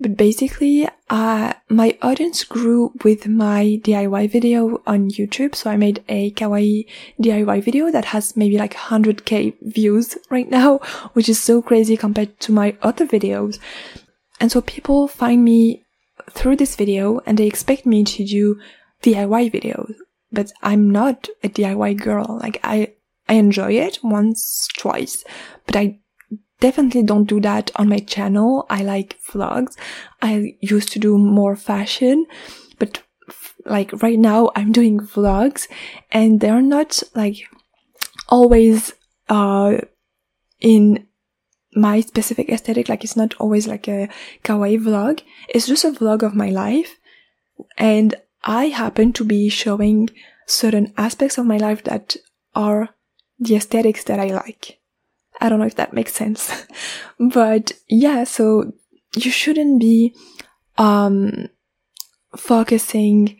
But 0.00 0.16
basically, 0.16 0.88
uh, 1.10 1.52
my 1.68 1.98
audience 2.02 2.44
grew 2.44 2.92
with 3.02 3.26
my 3.26 3.80
DIY 3.82 4.30
video 4.30 4.80
on 4.86 5.10
YouTube. 5.10 5.56
So 5.56 5.70
I 5.70 5.76
made 5.76 6.04
a 6.08 6.30
kawaii 6.32 6.86
DIY 7.20 7.64
video 7.64 7.90
that 7.90 8.06
has 8.06 8.36
maybe 8.36 8.58
like 8.58 8.74
100k 8.74 9.56
views 9.62 10.16
right 10.30 10.48
now, 10.48 10.78
which 11.14 11.28
is 11.28 11.40
so 11.40 11.62
crazy 11.62 11.96
compared 11.96 12.38
to 12.40 12.52
my 12.52 12.76
other 12.82 13.06
videos. 13.06 13.58
And 14.40 14.52
so 14.52 14.60
people 14.60 15.08
find 15.08 15.44
me 15.44 15.84
through 16.30 16.56
this 16.56 16.76
video 16.76 17.20
and 17.26 17.36
they 17.36 17.46
expect 17.46 17.84
me 17.84 18.04
to 18.04 18.24
do 18.24 18.60
DIY 19.02 19.52
videos. 19.52 19.94
But 20.30 20.52
I'm 20.62 20.90
not 20.90 21.28
a 21.42 21.48
DIY 21.48 22.00
girl. 22.00 22.38
Like 22.40 22.60
I, 22.62 22.92
I 23.28 23.34
enjoy 23.34 23.72
it 23.72 23.98
once, 24.04 24.68
twice, 24.76 25.24
but 25.66 25.74
I 25.74 25.98
definitely 26.60 27.02
don't 27.02 27.24
do 27.24 27.40
that 27.40 27.70
on 27.76 27.88
my 27.88 27.98
channel. 27.98 28.66
I 28.70 28.82
like 28.82 29.18
vlogs. 29.30 29.76
I 30.22 30.56
used 30.60 30.92
to 30.92 30.98
do 30.98 31.18
more 31.18 31.56
fashion, 31.56 32.26
but 32.78 33.02
like 33.64 34.02
right 34.02 34.18
now 34.18 34.50
I'm 34.56 34.72
doing 34.72 35.00
vlogs 35.00 35.68
and 36.10 36.40
they're 36.40 36.62
not 36.62 37.02
like 37.14 37.36
always, 38.28 38.92
uh, 39.28 39.78
in 40.60 41.06
my 41.74 42.00
specific 42.00 42.48
aesthetic. 42.48 42.88
Like 42.88 43.04
it's 43.04 43.16
not 43.16 43.34
always 43.38 43.66
like 43.68 43.88
a 43.88 44.08
kawaii 44.42 44.78
vlog. 44.80 45.22
It's 45.48 45.66
just 45.66 45.84
a 45.84 45.90
vlog 45.90 46.22
of 46.22 46.34
my 46.34 46.50
life. 46.50 46.96
And 47.76 48.14
I 48.42 48.66
happen 48.66 49.12
to 49.14 49.24
be 49.24 49.48
showing 49.48 50.08
certain 50.46 50.92
aspects 50.96 51.38
of 51.38 51.46
my 51.46 51.58
life 51.58 51.84
that 51.84 52.16
are 52.54 52.90
the 53.38 53.56
aesthetics 53.56 54.04
that 54.04 54.18
I 54.18 54.28
like. 54.28 54.77
I 55.40 55.48
don't 55.48 55.58
know 55.58 55.66
if 55.66 55.76
that 55.76 55.92
makes 55.92 56.14
sense. 56.14 56.66
but 57.18 57.72
yeah, 57.88 58.24
so 58.24 58.72
you 59.16 59.30
shouldn't 59.30 59.80
be, 59.80 60.14
um, 60.76 61.48
focusing 62.36 63.38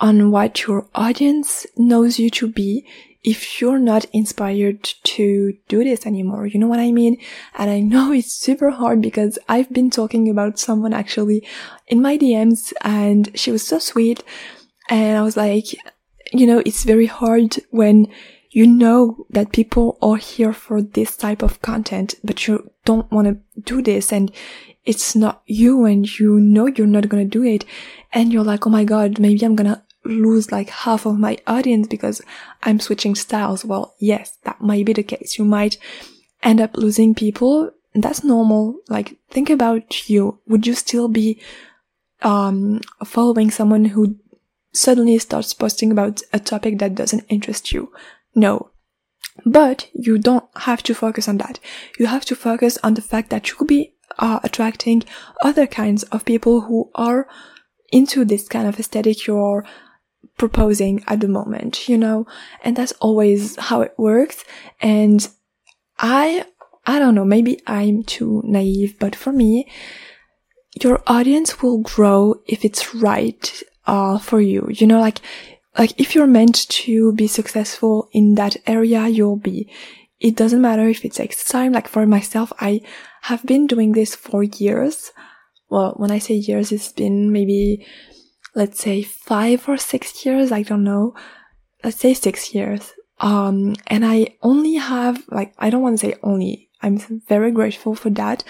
on 0.00 0.30
what 0.30 0.66
your 0.66 0.88
audience 0.94 1.66
knows 1.76 2.18
you 2.18 2.30
to 2.30 2.48
be 2.48 2.86
if 3.22 3.60
you're 3.60 3.78
not 3.78 4.06
inspired 4.12 4.82
to 5.04 5.52
do 5.68 5.84
this 5.84 6.06
anymore. 6.06 6.46
You 6.46 6.58
know 6.58 6.68
what 6.68 6.78
I 6.78 6.90
mean? 6.90 7.18
And 7.54 7.70
I 7.70 7.80
know 7.80 8.12
it's 8.12 8.32
super 8.32 8.70
hard 8.70 9.02
because 9.02 9.38
I've 9.48 9.70
been 9.72 9.90
talking 9.90 10.28
about 10.28 10.58
someone 10.58 10.94
actually 10.94 11.46
in 11.86 12.00
my 12.00 12.16
DMs 12.16 12.72
and 12.80 13.30
she 13.38 13.50
was 13.50 13.66
so 13.66 13.78
sweet. 13.78 14.22
And 14.88 15.18
I 15.18 15.22
was 15.22 15.36
like, 15.36 15.66
you 16.32 16.46
know, 16.46 16.62
it's 16.64 16.84
very 16.84 17.06
hard 17.06 17.56
when 17.70 18.08
you 18.50 18.66
know 18.66 19.26
that 19.30 19.52
people 19.52 19.96
are 20.02 20.16
here 20.16 20.52
for 20.52 20.82
this 20.82 21.16
type 21.16 21.42
of 21.42 21.62
content, 21.62 22.14
but 22.24 22.46
you 22.46 22.70
don't 22.84 23.10
want 23.12 23.28
to 23.28 23.60
do 23.60 23.80
this 23.80 24.12
and 24.12 24.32
it's 24.84 25.14
not 25.14 25.42
you 25.46 25.84
and 25.84 26.18
you 26.18 26.40
know 26.40 26.66
you're 26.66 26.86
not 26.86 27.08
going 27.08 27.28
to 27.28 27.38
do 27.38 27.44
it. 27.44 27.64
And 28.12 28.32
you're 28.32 28.44
like, 28.44 28.66
oh 28.66 28.70
my 28.70 28.84
God, 28.84 29.18
maybe 29.18 29.44
I'm 29.44 29.54
going 29.54 29.70
to 29.70 29.82
lose 30.04 30.50
like 30.50 30.70
half 30.70 31.06
of 31.06 31.18
my 31.18 31.38
audience 31.46 31.86
because 31.86 32.22
I'm 32.62 32.80
switching 32.80 33.14
styles. 33.14 33.64
Well, 33.64 33.94
yes, 33.98 34.38
that 34.44 34.60
might 34.60 34.86
be 34.86 34.94
the 34.94 35.02
case. 35.02 35.38
You 35.38 35.44
might 35.44 35.78
end 36.42 36.60
up 36.60 36.76
losing 36.76 37.14
people. 37.14 37.70
That's 37.94 38.24
normal. 38.24 38.80
Like, 38.88 39.16
think 39.30 39.50
about 39.50 40.08
you. 40.08 40.40
Would 40.46 40.66
you 40.66 40.74
still 40.74 41.08
be, 41.08 41.40
um, 42.22 42.80
following 43.04 43.50
someone 43.50 43.84
who 43.86 44.16
suddenly 44.72 45.18
starts 45.18 45.52
posting 45.52 45.92
about 45.92 46.22
a 46.32 46.38
topic 46.38 46.78
that 46.78 46.94
doesn't 46.94 47.26
interest 47.28 47.72
you? 47.72 47.92
No. 48.34 48.70
But 49.46 49.88
you 49.94 50.18
don't 50.18 50.44
have 50.56 50.82
to 50.84 50.94
focus 50.94 51.28
on 51.28 51.38
that. 51.38 51.60
You 51.98 52.06
have 52.06 52.24
to 52.26 52.36
focus 52.36 52.78
on 52.82 52.94
the 52.94 53.02
fact 53.02 53.30
that 53.30 53.48
you 53.48 53.56
could 53.56 53.68
be 53.68 53.94
uh, 54.18 54.40
attracting 54.42 55.04
other 55.42 55.66
kinds 55.66 56.02
of 56.04 56.24
people 56.24 56.62
who 56.62 56.90
are 56.94 57.26
into 57.90 58.24
this 58.24 58.48
kind 58.48 58.68
of 58.68 58.78
aesthetic 58.78 59.26
you're 59.26 59.64
proposing 60.36 61.02
at 61.06 61.20
the 61.20 61.28
moment, 61.28 61.88
you 61.88 61.96
know? 61.96 62.26
And 62.62 62.76
that's 62.76 62.92
always 63.00 63.56
how 63.56 63.80
it 63.82 63.94
works. 63.96 64.44
And 64.80 65.26
I, 65.98 66.44
I 66.86 66.98
don't 66.98 67.14
know, 67.14 67.24
maybe 67.24 67.60
I'm 67.66 68.02
too 68.02 68.42
naive, 68.44 68.98
but 68.98 69.14
for 69.16 69.32
me, 69.32 69.70
your 70.82 71.02
audience 71.06 71.62
will 71.62 71.78
grow 71.78 72.40
if 72.46 72.64
it's 72.64 72.94
right, 72.94 73.62
uh, 73.86 74.18
for 74.18 74.40
you. 74.40 74.68
You 74.70 74.86
know, 74.86 75.00
like, 75.00 75.20
like 75.78 75.98
if 76.00 76.14
you're 76.14 76.26
meant 76.26 76.68
to 76.68 77.12
be 77.12 77.26
successful 77.26 78.08
in 78.12 78.34
that 78.34 78.56
area, 78.66 79.08
you'll 79.08 79.36
be. 79.36 79.70
It 80.18 80.36
doesn't 80.36 80.60
matter 80.60 80.88
if 80.88 81.04
it 81.04 81.14
takes 81.14 81.48
time. 81.48 81.72
Like 81.72 81.88
for 81.88 82.04
myself, 82.06 82.52
I 82.60 82.82
have 83.22 83.44
been 83.44 83.66
doing 83.66 83.92
this 83.92 84.14
for 84.14 84.42
years. 84.42 85.12
Well, 85.68 85.94
when 85.96 86.10
I 86.10 86.18
say 86.18 86.34
years, 86.34 86.72
it's 86.72 86.92
been 86.92 87.32
maybe 87.32 87.86
let's 88.54 88.80
say 88.80 89.02
five 89.02 89.68
or 89.68 89.76
six 89.76 90.24
years, 90.24 90.52
I 90.52 90.62
don't 90.62 90.84
know. 90.84 91.14
Let's 91.82 91.98
say 91.98 92.14
six 92.14 92.54
years. 92.54 92.92
Um, 93.20 93.76
and 93.86 94.04
I 94.04 94.36
only 94.42 94.74
have, 94.74 95.24
like, 95.28 95.54
I 95.58 95.70
don't 95.70 95.82
want 95.82 95.98
to 95.98 96.06
say 96.06 96.14
only, 96.22 96.70
I'm 96.82 96.98
very 97.28 97.50
grateful 97.50 97.94
for 97.94 98.10
that, 98.10 98.42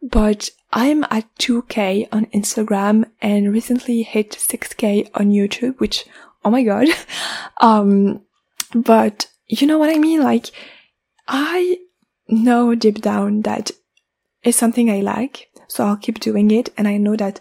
but 0.00 0.50
I'm 0.72 1.04
at 1.04 1.34
2k 1.38 2.08
on 2.12 2.26
Instagram 2.26 3.04
and 3.20 3.52
recently 3.52 4.02
hit 4.02 4.30
6k 4.30 5.10
on 5.14 5.30
YouTube, 5.30 5.78
which, 5.80 6.04
oh 6.44 6.50
my 6.50 6.62
god. 6.62 6.88
um, 7.60 8.22
but 8.74 9.26
you 9.46 9.66
know 9.66 9.78
what 9.78 9.94
I 9.94 9.98
mean? 9.98 10.22
Like, 10.22 10.50
I 11.28 11.78
know 12.28 12.74
deep 12.74 13.00
down 13.00 13.42
that 13.42 13.70
it's 14.42 14.56
something 14.56 14.90
I 14.90 15.00
like, 15.00 15.48
so 15.68 15.84
I'll 15.84 15.96
keep 15.96 16.20
doing 16.20 16.50
it. 16.50 16.70
And 16.76 16.88
I 16.88 16.96
know 16.96 17.16
that 17.16 17.40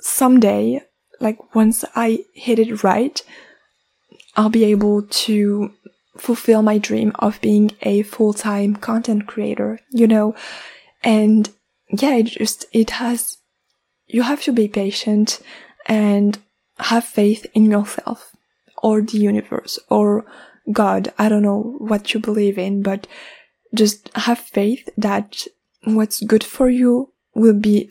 someday, 0.00 0.82
like 1.20 1.54
once 1.54 1.84
I 1.94 2.24
hit 2.34 2.58
it 2.58 2.82
right, 2.82 3.20
I'll 4.36 4.50
be 4.50 4.64
able 4.64 5.02
to 5.02 5.72
fulfill 6.16 6.62
my 6.62 6.78
dream 6.78 7.12
of 7.18 7.40
being 7.40 7.72
a 7.82 8.02
full-time 8.02 8.76
content 8.76 9.26
creator, 9.26 9.80
you 9.90 10.06
know? 10.06 10.34
And 11.02 11.50
yeah, 11.90 12.16
it 12.16 12.26
just, 12.26 12.66
it 12.72 12.90
has, 12.90 13.38
you 14.06 14.22
have 14.22 14.42
to 14.42 14.52
be 14.52 14.68
patient 14.68 15.40
and 15.86 16.38
have 16.84 17.04
faith 17.04 17.46
in 17.54 17.70
yourself 17.70 18.34
or 18.82 19.00
the 19.00 19.18
universe 19.18 19.78
or 19.88 20.24
God. 20.72 21.12
I 21.18 21.28
don't 21.28 21.42
know 21.42 21.76
what 21.78 22.14
you 22.14 22.20
believe 22.20 22.58
in, 22.58 22.82
but 22.82 23.06
just 23.74 24.10
have 24.14 24.38
faith 24.38 24.88
that 24.96 25.46
what's 25.84 26.20
good 26.20 26.44
for 26.44 26.68
you 26.68 27.12
will 27.34 27.58
be 27.58 27.90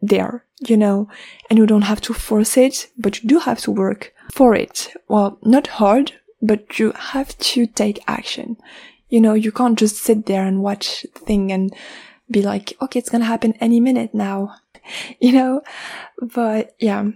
there, 0.00 0.44
you 0.66 0.76
know, 0.76 1.08
and 1.48 1.58
you 1.58 1.66
don't 1.66 1.82
have 1.82 2.00
to 2.02 2.14
force 2.14 2.56
it, 2.56 2.88
but 2.98 3.22
you 3.22 3.28
do 3.28 3.38
have 3.38 3.60
to 3.60 3.70
work 3.70 4.12
for 4.32 4.54
it. 4.54 4.92
Well, 5.08 5.38
not 5.42 5.66
hard, 5.66 6.12
but 6.42 6.78
you 6.78 6.92
have 6.92 7.36
to 7.38 7.66
take 7.66 8.04
action. 8.06 8.56
You 9.08 9.20
know, 9.20 9.34
you 9.34 9.52
can't 9.52 9.78
just 9.78 9.96
sit 9.96 10.26
there 10.26 10.44
and 10.44 10.62
watch 10.62 11.06
the 11.14 11.20
thing 11.20 11.52
and 11.52 11.72
be 12.30 12.42
like, 12.42 12.76
okay, 12.82 12.98
it's 12.98 13.08
gonna 13.08 13.24
happen 13.24 13.54
any 13.60 13.80
minute 13.80 14.14
now, 14.14 14.56
you 15.20 15.32
know, 15.32 15.62
but 16.20 16.74
yeah. 16.78 17.10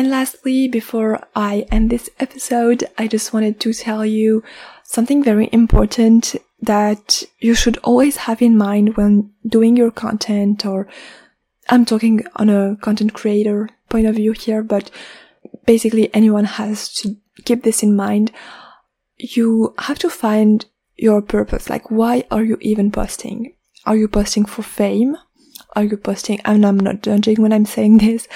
And 0.00 0.10
lastly, 0.10 0.66
before 0.66 1.20
I 1.36 1.66
end 1.70 1.90
this 1.90 2.08
episode, 2.18 2.84
I 2.96 3.06
just 3.06 3.34
wanted 3.34 3.60
to 3.60 3.74
tell 3.74 4.02
you 4.02 4.42
something 4.82 5.22
very 5.22 5.50
important 5.52 6.36
that 6.62 7.22
you 7.38 7.54
should 7.54 7.76
always 7.84 8.16
have 8.16 8.40
in 8.40 8.56
mind 8.56 8.96
when 8.96 9.30
doing 9.46 9.76
your 9.76 9.90
content 9.90 10.64
or 10.64 10.88
I'm 11.68 11.84
talking 11.84 12.24
on 12.36 12.48
a 12.48 12.78
content 12.80 13.12
creator 13.12 13.68
point 13.90 14.06
of 14.06 14.14
view 14.14 14.32
here, 14.32 14.62
but 14.62 14.90
basically 15.66 16.08
anyone 16.14 16.46
has 16.46 16.90
to 16.94 17.16
keep 17.44 17.62
this 17.62 17.82
in 17.82 17.94
mind. 17.94 18.32
You 19.18 19.74
have 19.80 19.98
to 19.98 20.08
find 20.08 20.64
your 20.96 21.20
purpose. 21.20 21.68
Like, 21.68 21.90
why 21.90 22.24
are 22.30 22.42
you 22.42 22.56
even 22.62 22.90
posting? 22.90 23.52
Are 23.84 23.96
you 23.96 24.08
posting 24.08 24.46
for 24.46 24.62
fame? 24.62 25.18
Are 25.76 25.84
you 25.84 25.98
posting? 25.98 26.40
And 26.46 26.64
I'm 26.64 26.80
not 26.80 27.02
judging 27.02 27.42
when 27.42 27.52
I'm 27.52 27.66
saying 27.66 27.98
this. 27.98 28.26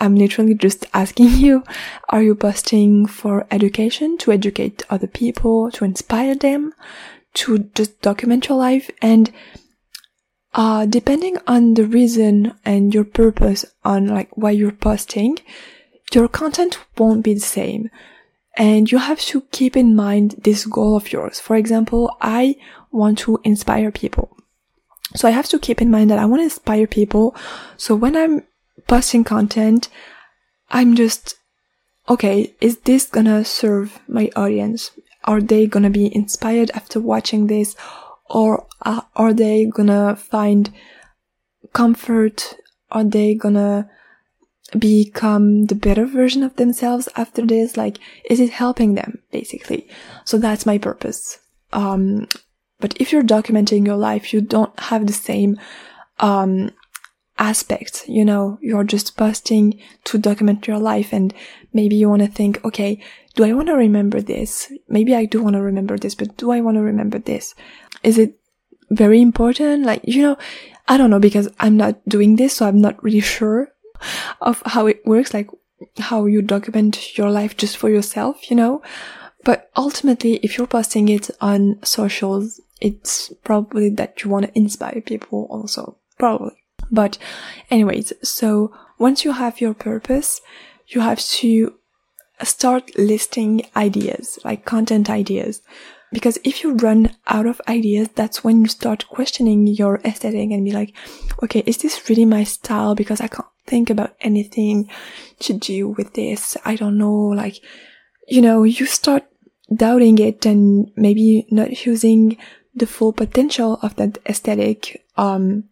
I'm 0.00 0.14
literally 0.14 0.54
just 0.54 0.86
asking 0.94 1.30
you, 1.30 1.64
are 2.08 2.22
you 2.22 2.34
posting 2.34 3.06
for 3.06 3.46
education, 3.50 4.18
to 4.18 4.32
educate 4.32 4.84
other 4.90 5.06
people, 5.06 5.70
to 5.72 5.84
inspire 5.84 6.34
them, 6.34 6.72
to 7.34 7.58
just 7.74 8.00
document 8.00 8.48
your 8.48 8.58
life? 8.58 8.90
And 9.02 9.32
uh, 10.54 10.86
depending 10.86 11.38
on 11.46 11.74
the 11.74 11.84
reason 11.84 12.54
and 12.64 12.94
your 12.94 13.04
purpose 13.04 13.64
on 13.84 14.06
like 14.06 14.36
why 14.36 14.50
you're 14.50 14.72
posting, 14.72 15.38
your 16.12 16.28
content 16.28 16.78
won't 16.96 17.24
be 17.24 17.34
the 17.34 17.40
same. 17.40 17.90
And 18.56 18.90
you 18.90 18.98
have 18.98 19.20
to 19.20 19.42
keep 19.52 19.76
in 19.76 19.94
mind 19.94 20.34
this 20.42 20.66
goal 20.66 20.96
of 20.96 21.12
yours. 21.12 21.38
For 21.38 21.54
example, 21.54 22.16
I 22.20 22.56
want 22.90 23.18
to 23.20 23.38
inspire 23.44 23.92
people. 23.92 24.36
So 25.14 25.28
I 25.28 25.30
have 25.30 25.48
to 25.50 25.58
keep 25.58 25.80
in 25.80 25.90
mind 25.90 26.10
that 26.10 26.18
I 26.18 26.24
want 26.24 26.40
to 26.40 26.44
inspire 26.44 26.86
people. 26.86 27.36
So 27.76 27.94
when 27.94 28.16
I'm 28.16 28.42
posting 28.86 29.24
content, 29.24 29.88
I'm 30.70 30.94
just, 30.94 31.36
okay, 32.08 32.54
is 32.60 32.78
this 32.78 33.06
gonna 33.06 33.44
serve 33.44 33.98
my 34.08 34.30
audience? 34.36 34.90
Are 35.24 35.40
they 35.40 35.66
gonna 35.66 35.90
be 35.90 36.14
inspired 36.14 36.70
after 36.74 37.00
watching 37.00 37.46
this? 37.46 37.76
or 38.28 38.66
are 38.84 39.32
they 39.32 39.66
gonna 39.66 40.16
find 40.16 40.72
comfort? 41.72 42.54
Are 42.90 43.04
they 43.04 43.34
gonna 43.34 43.88
become 44.78 45.64
the 45.64 45.74
better 45.74 46.04
version 46.04 46.42
of 46.42 46.56
themselves 46.56 47.08
after 47.16 47.44
this? 47.44 47.76
Like, 47.76 47.98
is 48.28 48.40
it 48.40 48.50
helping 48.50 48.94
them 48.94 49.22
basically? 49.30 49.88
So 50.24 50.38
that's 50.38 50.66
my 50.66 50.78
purpose. 50.78 51.38
Um, 51.72 52.28
but 52.80 52.94
if 53.00 53.12
you're 53.12 53.22
documenting 53.22 53.86
your 53.86 53.96
life, 53.96 54.32
you 54.32 54.40
don't 54.40 54.78
have 54.78 55.06
the 55.06 55.12
same, 55.12 55.58
um, 56.20 56.70
aspect, 57.38 58.04
you 58.08 58.24
know, 58.24 58.58
you're 58.60 58.84
just 58.84 59.16
posting 59.16 59.80
to 60.04 60.18
document 60.18 60.66
your 60.66 60.78
life 60.78 61.12
and 61.12 61.32
maybe 61.72 61.96
you 61.96 62.08
want 62.08 62.22
to 62.22 62.28
think, 62.28 62.64
okay, 62.64 63.02
do 63.34 63.44
I 63.44 63.52
want 63.52 63.68
to 63.68 63.74
remember 63.74 64.20
this? 64.20 64.72
Maybe 64.88 65.14
I 65.14 65.24
do 65.24 65.42
want 65.42 65.54
to 65.54 65.62
remember 65.62 65.96
this, 65.96 66.14
but 66.14 66.36
do 66.36 66.50
I 66.50 66.60
want 66.60 66.76
to 66.76 66.82
remember 66.82 67.18
this? 67.18 67.54
Is 68.02 68.18
it 68.18 68.38
very 68.90 69.20
important. 69.20 69.84
Like, 69.84 70.02
you 70.04 70.22
know, 70.22 70.36
I 70.86 70.96
don't 70.96 71.10
know 71.10 71.18
because 71.18 71.48
I'm 71.60 71.76
not 71.76 72.06
doing 72.08 72.36
this, 72.36 72.54
so 72.54 72.66
I'm 72.66 72.80
not 72.80 73.02
really 73.02 73.20
sure 73.36 73.72
of 74.40 74.62
how 74.64 74.86
it 74.86 75.04
works, 75.04 75.34
like 75.34 75.50
how 75.98 76.26
you 76.26 76.42
document 76.42 77.16
your 77.16 77.30
life 77.30 77.56
just 77.56 77.76
for 77.76 77.88
yourself, 77.88 78.50
you 78.50 78.56
know? 78.56 78.82
But 79.44 79.70
ultimately, 79.76 80.36
if 80.36 80.58
you're 80.58 80.66
posting 80.66 81.08
it 81.08 81.30
on 81.40 81.78
socials, 81.82 82.60
it's 82.80 83.32
probably 83.44 83.88
that 83.90 84.22
you 84.22 84.30
want 84.30 84.46
to 84.46 84.58
inspire 84.58 85.00
people 85.00 85.46
also. 85.50 85.96
Probably. 86.18 86.57
But 86.90 87.18
anyways, 87.70 88.12
so 88.22 88.72
once 88.98 89.24
you 89.24 89.32
have 89.32 89.60
your 89.60 89.74
purpose, 89.74 90.40
you 90.86 91.00
have 91.00 91.20
to 91.20 91.74
start 92.42 92.96
listing 92.98 93.66
ideas, 93.76 94.38
like 94.44 94.64
content 94.64 95.10
ideas. 95.10 95.62
Because 96.10 96.38
if 96.42 96.62
you 96.62 96.74
run 96.74 97.14
out 97.26 97.46
of 97.46 97.60
ideas, 97.68 98.08
that's 98.14 98.42
when 98.42 98.62
you 98.62 98.68
start 98.68 99.08
questioning 99.08 99.66
your 99.66 100.00
aesthetic 100.04 100.50
and 100.50 100.64
be 100.64 100.72
like, 100.72 100.94
okay, 101.42 101.62
is 101.66 101.78
this 101.78 102.08
really 102.08 102.24
my 102.24 102.44
style? 102.44 102.94
Because 102.94 103.20
I 103.20 103.28
can't 103.28 103.48
think 103.66 103.90
about 103.90 104.16
anything 104.20 104.88
to 105.40 105.52
do 105.52 105.88
with 105.88 106.14
this. 106.14 106.56
I 106.64 106.76
don't 106.76 106.96
know, 106.96 107.14
like, 107.14 107.56
you 108.26 108.40
know, 108.40 108.62
you 108.62 108.86
start 108.86 109.24
doubting 109.74 110.18
it 110.18 110.46
and 110.46 110.90
maybe 110.96 111.46
not 111.50 111.84
using 111.84 112.38
the 112.74 112.86
full 112.86 113.12
potential 113.12 113.78
of 113.82 113.96
that 113.96 114.16
aesthetic, 114.26 115.04
um, 115.16 115.64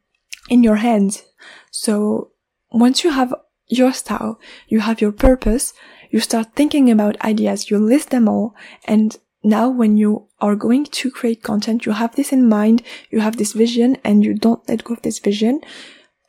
in 0.49 0.63
your 0.63 0.77
hands. 0.77 1.25
So 1.71 2.33
once 2.71 3.05
you 3.05 3.11
have 3.11 3.35
your 3.69 3.93
style, 3.93 4.39
you 4.69 4.81
have 4.81 5.01
your 5.01 5.13
purpose, 5.13 5.73
you 6.11 6.21
start 6.21 6.55
thinking 6.55 6.91
about 6.91 7.21
ideas, 7.23 7.71
you 7.71 7.79
list 7.79 8.11
them 8.11 8.29
all, 8.29 8.55
and 8.85 9.17
now 9.43 9.69
when 9.69 9.97
you 9.97 10.29
are 10.41 10.57
going 10.57 10.85
to 10.85 11.11
create 11.11 11.43
content, 11.43 11.87
you 11.87 11.93
have 11.93 12.17
this 12.17 12.33
in 12.33 12.49
mind, 12.49 12.83
you 13.11 13.21
have 13.21 13.37
this 13.37 13.53
vision, 13.53 13.97
and 14.05 14.25
you 14.25 14.35
don't 14.35 14.69
let 14.69 14.85
go 14.85 14.95
of 14.95 15.03
this 15.03 15.19
vision, 15.19 15.61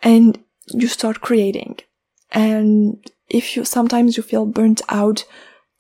and 0.02 0.40
you 0.74 0.88
start 0.88 1.22
creating. 1.22 1.80
And 2.32 3.04
if 3.30 3.56
you 3.56 3.66
sometimes 3.66 4.18
you 4.18 4.24
feel 4.24 4.46
burnt 4.46 4.82
out, 4.90 5.26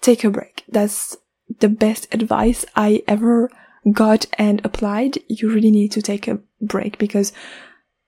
take 0.02 0.24
a 0.24 0.30
break. 0.30 0.64
That's 0.68 1.18
the 1.60 1.70
best 1.70 2.08
advice 2.14 2.66
I 2.76 3.04
ever 3.08 3.50
got 3.92 4.26
and 4.38 4.62
applied. 4.64 5.20
You 5.28 5.50
really 5.50 5.72
need 5.72 5.92
to 5.94 6.02
take 6.02 6.28
a 6.28 6.40
break 6.62 6.98
because 6.98 7.34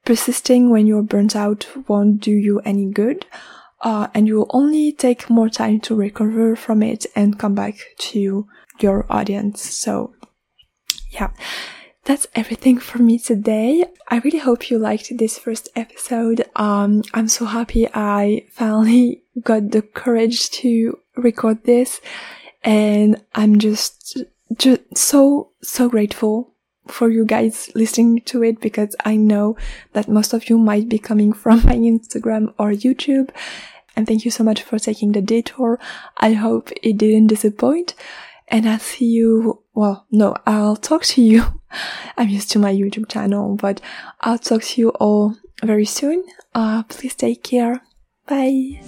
persisting 0.06 0.70
when 0.70 0.88
you're 0.88 1.04
burnt 1.04 1.36
out 1.36 1.68
won't 1.88 2.22
do 2.22 2.32
you 2.32 2.60
any 2.62 2.86
good. 2.86 3.26
Uh, 3.82 4.08
and 4.14 4.28
you 4.28 4.36
will 4.36 4.52
only 4.52 4.92
take 4.92 5.30
more 5.30 5.50
time 5.50 5.80
to 5.80 5.96
recover 5.96 6.56
from 6.56 6.84
it 6.84 7.06
and 7.16 7.40
come 7.40 7.56
back 7.56 7.76
to 7.98 8.48
your 8.80 9.06
audience. 9.10 9.62
So 9.62 10.14
yeah, 11.12 11.32
that's 12.04 12.28
everything 12.36 12.78
for 12.78 13.00
me 13.00 13.20
today. 13.20 13.86
I 14.10 14.18
really 14.20 14.40
hope 14.40 14.70
you 14.70 14.80
liked 14.80 15.18
this 15.18 15.38
first 15.38 15.70
episode. 15.76 16.44
Um, 16.56 17.04
I'm 17.14 17.28
so 17.28 17.46
happy 17.46 17.88
I 17.94 18.46
finally 18.52 19.24
got 19.44 19.72
the 19.72 19.82
courage 19.82 20.50
to 20.52 21.00
record 21.16 21.64
this 21.64 22.02
and 22.64 23.24
I'm 23.36 23.60
just, 23.60 24.18
just 24.58 24.98
so, 24.98 25.52
so 25.62 25.88
grateful 25.88 26.54
for 26.90 27.10
you 27.10 27.26
guys 27.26 27.70
listening 27.76 28.22
to 28.22 28.44
it 28.44 28.60
because 28.60 28.96
I 29.06 29.16
know 29.16 29.58
that 29.94 30.08
most 30.08 30.34
of 30.34 30.50
you 30.50 30.58
might 30.58 30.90
be 30.90 31.00
coming 31.00 31.34
from 31.34 31.58
my 31.66 31.76
Instagram 31.76 32.54
or 32.58 32.72
YouTube. 32.72 33.30
And 33.96 34.08
thank 34.08 34.24
you 34.26 34.32
so 34.32 34.44
much 34.44 34.62
for 34.64 34.80
taking 34.80 35.12
the 35.12 35.22
detour. 35.22 35.80
I 36.18 36.34
hope 36.34 36.72
it 36.82 36.98
didn't 36.98 37.28
disappoint. 37.28 37.96
And 38.48 38.68
I'll 38.68 38.80
see 38.80 39.06
you, 39.06 39.62
well, 39.74 40.06
no, 40.10 40.36
I'll 40.46 40.76
talk 40.76 41.04
to 41.04 41.22
you. 41.22 41.62
I'm 42.18 42.30
used 42.30 42.52
to 42.52 42.60
my 42.60 42.74
YouTube 42.74 43.10
channel, 43.10 43.56
but 43.56 43.80
I'll 44.22 44.40
talk 44.40 44.64
to 44.64 44.82
you 44.82 44.90
all 44.92 45.36
very 45.64 45.86
soon. 45.86 46.24
Uh, 46.56 46.84
please 46.84 47.16
take 47.16 47.44
care. 47.44 47.82
Bye. 48.26 48.82